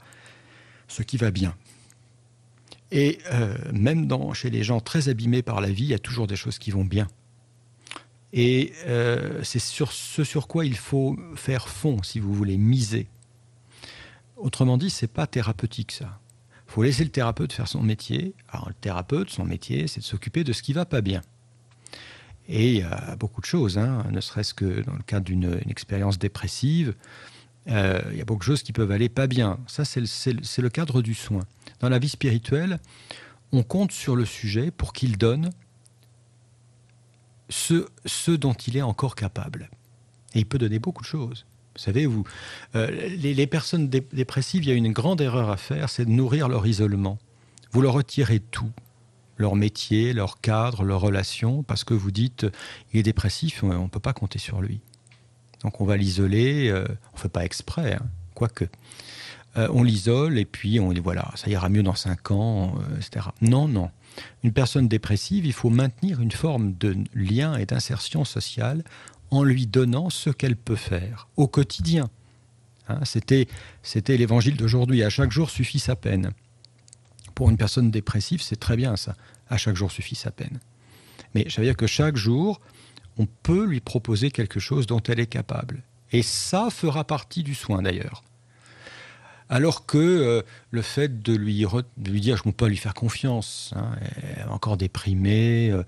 ce 0.96 1.02
qui 1.02 1.18
va 1.18 1.30
bien. 1.30 1.54
Et 2.90 3.18
même 3.72 4.06
dans, 4.06 4.32
chez 4.32 4.48
les 4.48 4.62
gens 4.62 4.80
très 4.80 5.08
abîmés 5.08 5.42
par 5.42 5.60
la 5.60 5.70
vie, 5.70 5.84
il 5.84 5.90
y 5.90 5.94
a 5.94 5.98
toujours 5.98 6.26
des 6.26 6.36
choses 6.36 6.58
qui 6.58 6.70
vont 6.70 6.84
bien. 6.84 7.08
Et 8.32 8.72
euh, 8.86 9.42
c'est 9.42 9.58
sur 9.58 9.92
ce 9.92 10.24
sur 10.24 10.48
quoi 10.48 10.64
il 10.64 10.76
faut 10.76 11.16
faire 11.34 11.68
fond, 11.68 12.02
si 12.02 12.18
vous 12.18 12.32
voulez, 12.32 12.56
miser. 12.56 13.08
Autrement 14.36 14.78
dit, 14.78 14.90
c'est 14.90 15.12
pas 15.12 15.26
thérapeutique 15.26 15.92
ça. 15.92 16.18
Il 16.68 16.72
faut 16.72 16.82
laisser 16.82 17.04
le 17.04 17.10
thérapeute 17.10 17.52
faire 17.52 17.68
son 17.68 17.82
métier. 17.82 18.34
Alors 18.48 18.68
le 18.68 18.74
thérapeute, 18.74 19.30
son 19.30 19.44
métier, 19.44 19.88
c'est 19.88 20.00
de 20.00 20.04
s'occuper 20.04 20.44
de 20.44 20.52
ce 20.52 20.62
qui 20.62 20.72
va 20.72 20.84
pas 20.84 21.00
bien. 21.00 21.22
Et 22.48 22.82
beaucoup 23.18 23.40
de 23.40 23.46
choses, 23.46 23.76
hein, 23.76 24.04
ne 24.12 24.20
serait-ce 24.20 24.54
que 24.54 24.82
dans 24.82 24.92
le 24.92 25.02
cadre 25.02 25.24
d'une 25.24 25.58
expérience 25.68 26.16
dépressive, 26.16 26.94
euh, 27.68 28.00
il 28.12 28.18
y 28.18 28.20
a 28.20 28.24
beaucoup 28.24 28.40
de 28.40 28.44
choses 28.44 28.62
qui 28.62 28.72
peuvent 28.72 28.90
aller 28.90 29.08
pas 29.08 29.26
bien. 29.26 29.58
Ça, 29.66 29.84
c'est 29.84 30.00
le, 30.00 30.68
cadre 30.68 31.02
du 31.02 31.14
soin. 31.14 31.42
Dans 31.80 31.88
la 31.88 31.98
vie 31.98 32.08
spirituelle, 32.08 32.78
on 33.52 33.62
compte 33.62 33.92
sur 33.92 34.16
le 34.16 34.24
sujet 34.24 34.70
pour 34.70 34.92
qu'il 34.92 35.18
donne 35.18 35.50
ce, 37.48 37.86
ce, 38.04 38.30
dont 38.30 38.54
il 38.54 38.76
est 38.76 38.82
encore 38.82 39.14
capable. 39.14 39.70
Et 40.34 40.40
il 40.40 40.46
peut 40.46 40.58
donner 40.58 40.78
beaucoup 40.78 41.02
de 41.02 41.08
choses. 41.08 41.46
Vous 41.74 41.82
savez, 41.82 42.06
vous, 42.06 42.24
euh, 42.74 42.90
les, 43.16 43.34
les, 43.34 43.46
personnes 43.46 43.88
dépressives, 43.88 44.64
il 44.64 44.68
y 44.68 44.72
a 44.72 44.74
une 44.74 44.92
grande 44.92 45.20
erreur 45.20 45.50
à 45.50 45.56
faire, 45.56 45.90
c'est 45.90 46.06
de 46.06 46.10
nourrir 46.10 46.48
leur 46.48 46.66
isolement. 46.66 47.18
Vous 47.72 47.82
leur 47.82 47.92
retirez 47.92 48.40
tout 48.40 48.72
leur 49.36 49.54
métier, 49.54 50.12
leur 50.12 50.40
cadre, 50.40 50.82
leurs 50.82 51.00
relations, 51.00 51.62
parce 51.62 51.84
que 51.84 51.94
vous 51.94 52.10
dites 52.10 52.46
il 52.92 53.00
est 53.00 53.02
dépressif, 53.02 53.62
on 53.62 53.84
ne 53.84 53.88
peut 53.88 54.00
pas 54.00 54.12
compter 54.12 54.38
sur 54.38 54.60
lui. 54.60 54.80
Donc 55.62 55.80
on 55.80 55.84
va 55.84 55.96
l'isoler, 55.96 56.68
euh, 56.68 56.84
on 57.12 57.16
ne 57.16 57.20
fait 57.20 57.28
pas 57.28 57.44
exprès, 57.44 57.94
hein, 57.94 58.06
quoique. 58.34 58.66
Euh, 59.56 59.68
on 59.72 59.82
l'isole 59.82 60.38
et 60.38 60.44
puis 60.44 60.80
on 60.80 60.92
dit 60.92 61.00
voilà, 61.00 61.30
ça 61.34 61.48
ira 61.48 61.68
mieux 61.68 61.82
dans 61.82 61.94
5 61.94 62.30
ans, 62.30 62.74
euh, 62.78 62.96
etc. 62.98 63.26
Non, 63.40 63.68
non. 63.68 63.90
Une 64.42 64.52
personne 64.52 64.88
dépressive, 64.88 65.46
il 65.46 65.52
faut 65.52 65.70
maintenir 65.70 66.20
une 66.20 66.32
forme 66.32 66.74
de 66.74 66.96
lien 67.14 67.56
et 67.56 67.66
d'insertion 67.66 68.24
sociale 68.24 68.84
en 69.30 69.42
lui 69.42 69.66
donnant 69.66 70.10
ce 70.10 70.30
qu'elle 70.30 70.56
peut 70.56 70.76
faire 70.76 71.28
au 71.36 71.48
quotidien. 71.48 72.10
Hein, 72.88 73.00
c'était 73.04 74.16
l'évangile 74.16 74.56
d'aujourd'hui. 74.56 75.02
À 75.02 75.10
chaque 75.10 75.32
jour 75.32 75.50
suffit 75.50 75.78
sa 75.78 75.96
peine. 75.96 76.30
Pour 77.34 77.50
une 77.50 77.56
personne 77.56 77.90
dépressive, 77.90 78.42
c'est 78.42 78.60
très 78.60 78.76
bien 78.76 78.96
ça. 78.96 79.16
À 79.48 79.56
chaque 79.56 79.76
jour 79.76 79.90
suffit 79.90 80.14
sa 80.14 80.30
peine. 80.30 80.60
Mais 81.34 81.48
ça 81.50 81.60
veut 81.60 81.66
dire 81.66 81.76
que 81.76 81.86
chaque 81.86 82.16
jour, 82.16 82.60
on 83.18 83.26
peut 83.26 83.64
lui 83.64 83.80
proposer 83.80 84.30
quelque 84.30 84.60
chose 84.60 84.86
dont 84.86 85.02
elle 85.08 85.20
est 85.20 85.26
capable. 85.26 85.82
Et 86.12 86.22
ça 86.22 86.68
fera 86.70 87.04
partie 87.04 87.42
du 87.42 87.54
soin 87.54 87.82
d'ailleurs. 87.82 88.22
Alors 89.48 89.86
que 89.86 89.98
euh, 89.98 90.42
le 90.72 90.82
fait 90.82 91.22
de 91.22 91.32
lui, 91.32 91.64
dire 92.20 92.42
qu'on 92.42 92.52
peut 92.52 92.66
lui 92.66 92.76
faire 92.76 92.94
confiance, 92.94 93.72
hein, 93.76 93.92
encore 94.50 94.76
déprimée, 94.76 95.70
euh, 95.70 95.84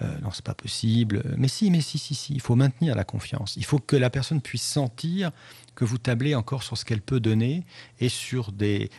euh, 0.00 0.18
non 0.22 0.30
c'est 0.32 0.44
pas 0.44 0.54
possible, 0.54 1.22
mais 1.36 1.48
si, 1.48 1.70
mais 1.70 1.82
si, 1.82 1.98
si, 1.98 2.14
si, 2.14 2.32
il 2.32 2.40
faut 2.40 2.54
maintenir 2.54 2.94
la 2.94 3.04
confiance. 3.04 3.54
Il 3.56 3.66
faut 3.66 3.78
que 3.78 3.96
la 3.96 4.08
personne 4.08 4.40
puisse 4.40 4.62
sentir 4.62 5.30
que 5.74 5.84
vous 5.84 5.98
tablez 5.98 6.34
encore 6.34 6.62
sur 6.62 6.78
ce 6.78 6.86
qu'elle 6.86 7.02
peut 7.02 7.20
donner 7.20 7.64
et 8.00 8.08
sur 8.08 8.50
des... 8.50 8.90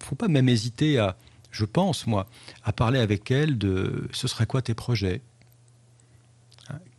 Il 0.00 0.04
ne 0.04 0.08
faut 0.08 0.16
pas 0.16 0.26
même 0.26 0.48
hésiter 0.48 0.98
à, 0.98 1.16
je 1.52 1.64
pense, 1.64 2.08
moi, 2.08 2.26
à 2.64 2.72
parler 2.72 2.98
avec 2.98 3.30
elle 3.30 3.58
de 3.58 4.08
ce 4.10 4.26
serait 4.26 4.46
quoi 4.46 4.62
tes 4.62 4.74
projets? 4.74 5.20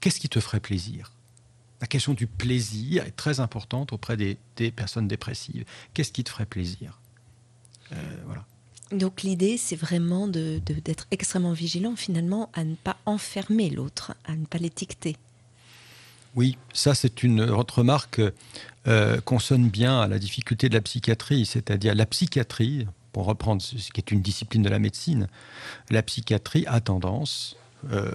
Qu'est-ce 0.03 0.19
qui 0.19 0.27
te 0.27 0.41
ferait 0.41 0.59
plaisir? 0.59 1.13
La 1.79 1.87
question 1.87 2.13
du 2.13 2.27
plaisir 2.27 3.05
est 3.05 3.15
très 3.15 3.39
importante 3.39 3.93
auprès 3.93 4.17
des, 4.17 4.37
personnes 4.71 5.07
dépressives. 5.07 5.63
Qu'est-ce 5.93 6.11
qui 6.11 6.25
te 6.25 6.29
ferait 6.29 6.45
plaisir? 6.45 6.99
Euh, 7.93 7.95
Voilà. 8.25 8.43
Donc 8.91 9.21
l'idée, 9.21 9.57
c'est 9.57 9.77
vraiment 9.77 10.27
d'être 10.27 11.07
extrêmement 11.11 11.53
vigilant 11.53 11.95
finalement 11.95 12.49
à 12.53 12.65
ne 12.65 12.75
pas 12.75 12.97
enfermer 13.05 13.69
l'autre, 13.69 14.13
à 14.25 14.35
ne 14.35 14.45
pas 14.45 14.57
l'étiqueter. 14.57 15.15
Oui, 16.35 16.57
ça 16.73 16.95
c'est 16.95 17.23
une 17.23 17.41
remarque 17.41 18.19
euh, 18.87 19.21
consonne 19.21 19.69
bien 19.69 20.01
à 20.01 20.09
la 20.09 20.19
difficulté 20.19 20.67
de 20.67 20.73
la 20.73 20.81
psychiatrie, 20.81 21.45
c'est-à-dire 21.45 21.95
la 21.95 22.05
psychiatrie, 22.05 22.87
pour 23.13 23.23
reprendre 23.23 23.61
ce 23.61 23.89
qui 23.89 24.01
est 24.01 24.11
une 24.11 24.21
discipline 24.21 24.63
de 24.63 24.69
la 24.69 24.79
médecine, 24.79 25.29
la 25.89 26.03
psychiatrie 26.03 26.65
a 26.67 26.81
tendance 26.81 27.55
euh, 27.89 28.11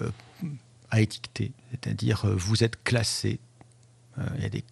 à 0.91 1.01
étiqueter, 1.01 1.53
c'est-à-dire 1.71 2.25
euh, 2.25 2.35
vous 2.35 2.65
êtes 2.65 2.83
classé, 2.83 3.41
euh, 4.19 4.23
il 4.37 4.43
y 4.43 4.47
a 4.47 4.49
des, 4.49 4.65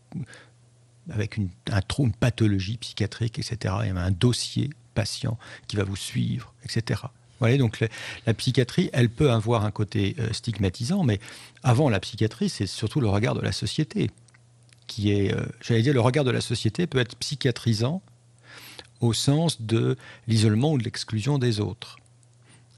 avec 1.10 1.38
un 1.70 1.82
trou, 1.82 2.04
une 2.04 2.12
pathologie 2.12 2.78
psychiatrique, 2.78 3.38
etc. 3.38 3.74
Il 3.82 3.88
y 3.88 3.90
a 3.90 4.00
un 4.00 4.10
dossier 4.10 4.70
patient 4.94 5.38
qui 5.68 5.76
va 5.76 5.84
vous 5.84 5.96
suivre, 5.96 6.54
etc. 6.64 7.00
Vous 7.04 7.40
voyez, 7.40 7.58
donc 7.58 7.86
la, 8.26 8.34
psychiatrie, 8.34 8.88
elle 8.94 9.10
peut 9.10 9.30
avoir 9.30 9.66
un 9.66 9.70
côté 9.70 10.16
stigmatisant, 10.32 11.04
mais 11.04 11.20
avant 11.62 11.90
la 11.90 12.00
psychiatrie, 12.00 12.48
c'est 12.48 12.66
surtout 12.66 13.00
le 13.00 13.08
regard 13.08 13.34
de 13.34 13.42
la 13.42 13.52
société 13.52 14.10
qui 14.86 15.10
est, 15.10 15.36
j'allais 15.60 15.82
dire, 15.82 15.92
le 15.92 16.00
regard 16.00 16.24
de 16.24 16.30
la 16.30 16.40
société 16.40 16.86
peut 16.86 16.98
être 16.98 17.14
psychiatrisant 17.16 18.00
au 19.00 19.12
sens 19.12 19.60
de 19.60 19.96
l'isolement 20.26 20.72
ou 20.72 20.78
de 20.78 20.84
l'exclusion 20.84 21.38
des 21.38 21.60
autres. 21.60 21.96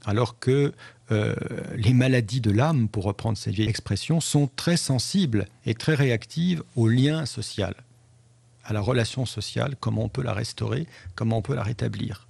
Alors 0.05 0.39
que 0.39 0.73
euh, 1.11 1.35
les 1.75 1.93
maladies 1.93 2.41
de 2.41 2.51
l'âme, 2.51 2.87
pour 2.87 3.03
reprendre 3.03 3.37
cette 3.37 3.53
vieille 3.53 3.69
expression, 3.69 4.21
sont 4.21 4.49
très 4.55 4.77
sensibles 4.77 5.47
et 5.65 5.73
très 5.73 5.95
réactives 5.95 6.63
au 6.75 6.87
lien 6.87 7.25
social, 7.25 7.75
à 8.63 8.73
la 8.73 8.81
relation 8.81 9.25
sociale, 9.25 9.75
comment 9.79 10.03
on 10.03 10.09
peut 10.09 10.23
la 10.23 10.33
restaurer, 10.33 10.87
comment 11.15 11.37
on 11.37 11.41
peut 11.41 11.55
la 11.55 11.63
rétablir. 11.63 12.27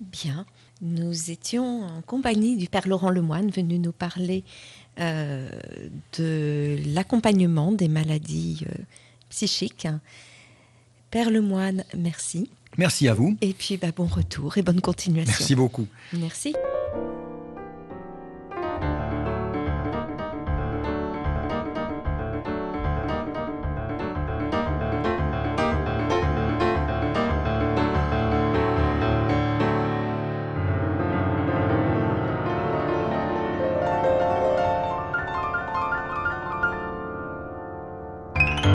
Bien, 0.00 0.46
nous 0.82 1.30
étions 1.30 1.82
en 1.82 2.02
compagnie 2.02 2.56
du 2.56 2.68
Père 2.68 2.86
Laurent 2.86 3.10
Lemoine, 3.10 3.50
venu 3.50 3.78
nous 3.78 3.92
parler 3.92 4.44
euh, 5.00 5.48
de 6.18 6.78
l'accompagnement 6.86 7.72
des 7.72 7.88
maladies 7.88 8.64
euh, 8.68 8.82
psychiques. 9.30 9.88
Père 11.10 11.30
Lemoine, 11.30 11.84
merci. 11.96 12.50
Merci 12.76 13.08
à 13.08 13.14
vous. 13.14 13.36
Et 13.40 13.52
puis 13.52 13.76
bah, 13.76 13.88
bon 13.96 14.06
retour 14.06 14.58
et 14.58 14.62
bonne 14.62 14.80
continuation. 14.80 15.32
Merci 15.38 15.54
beaucoup. 15.54 15.86
Merci. 16.12 16.54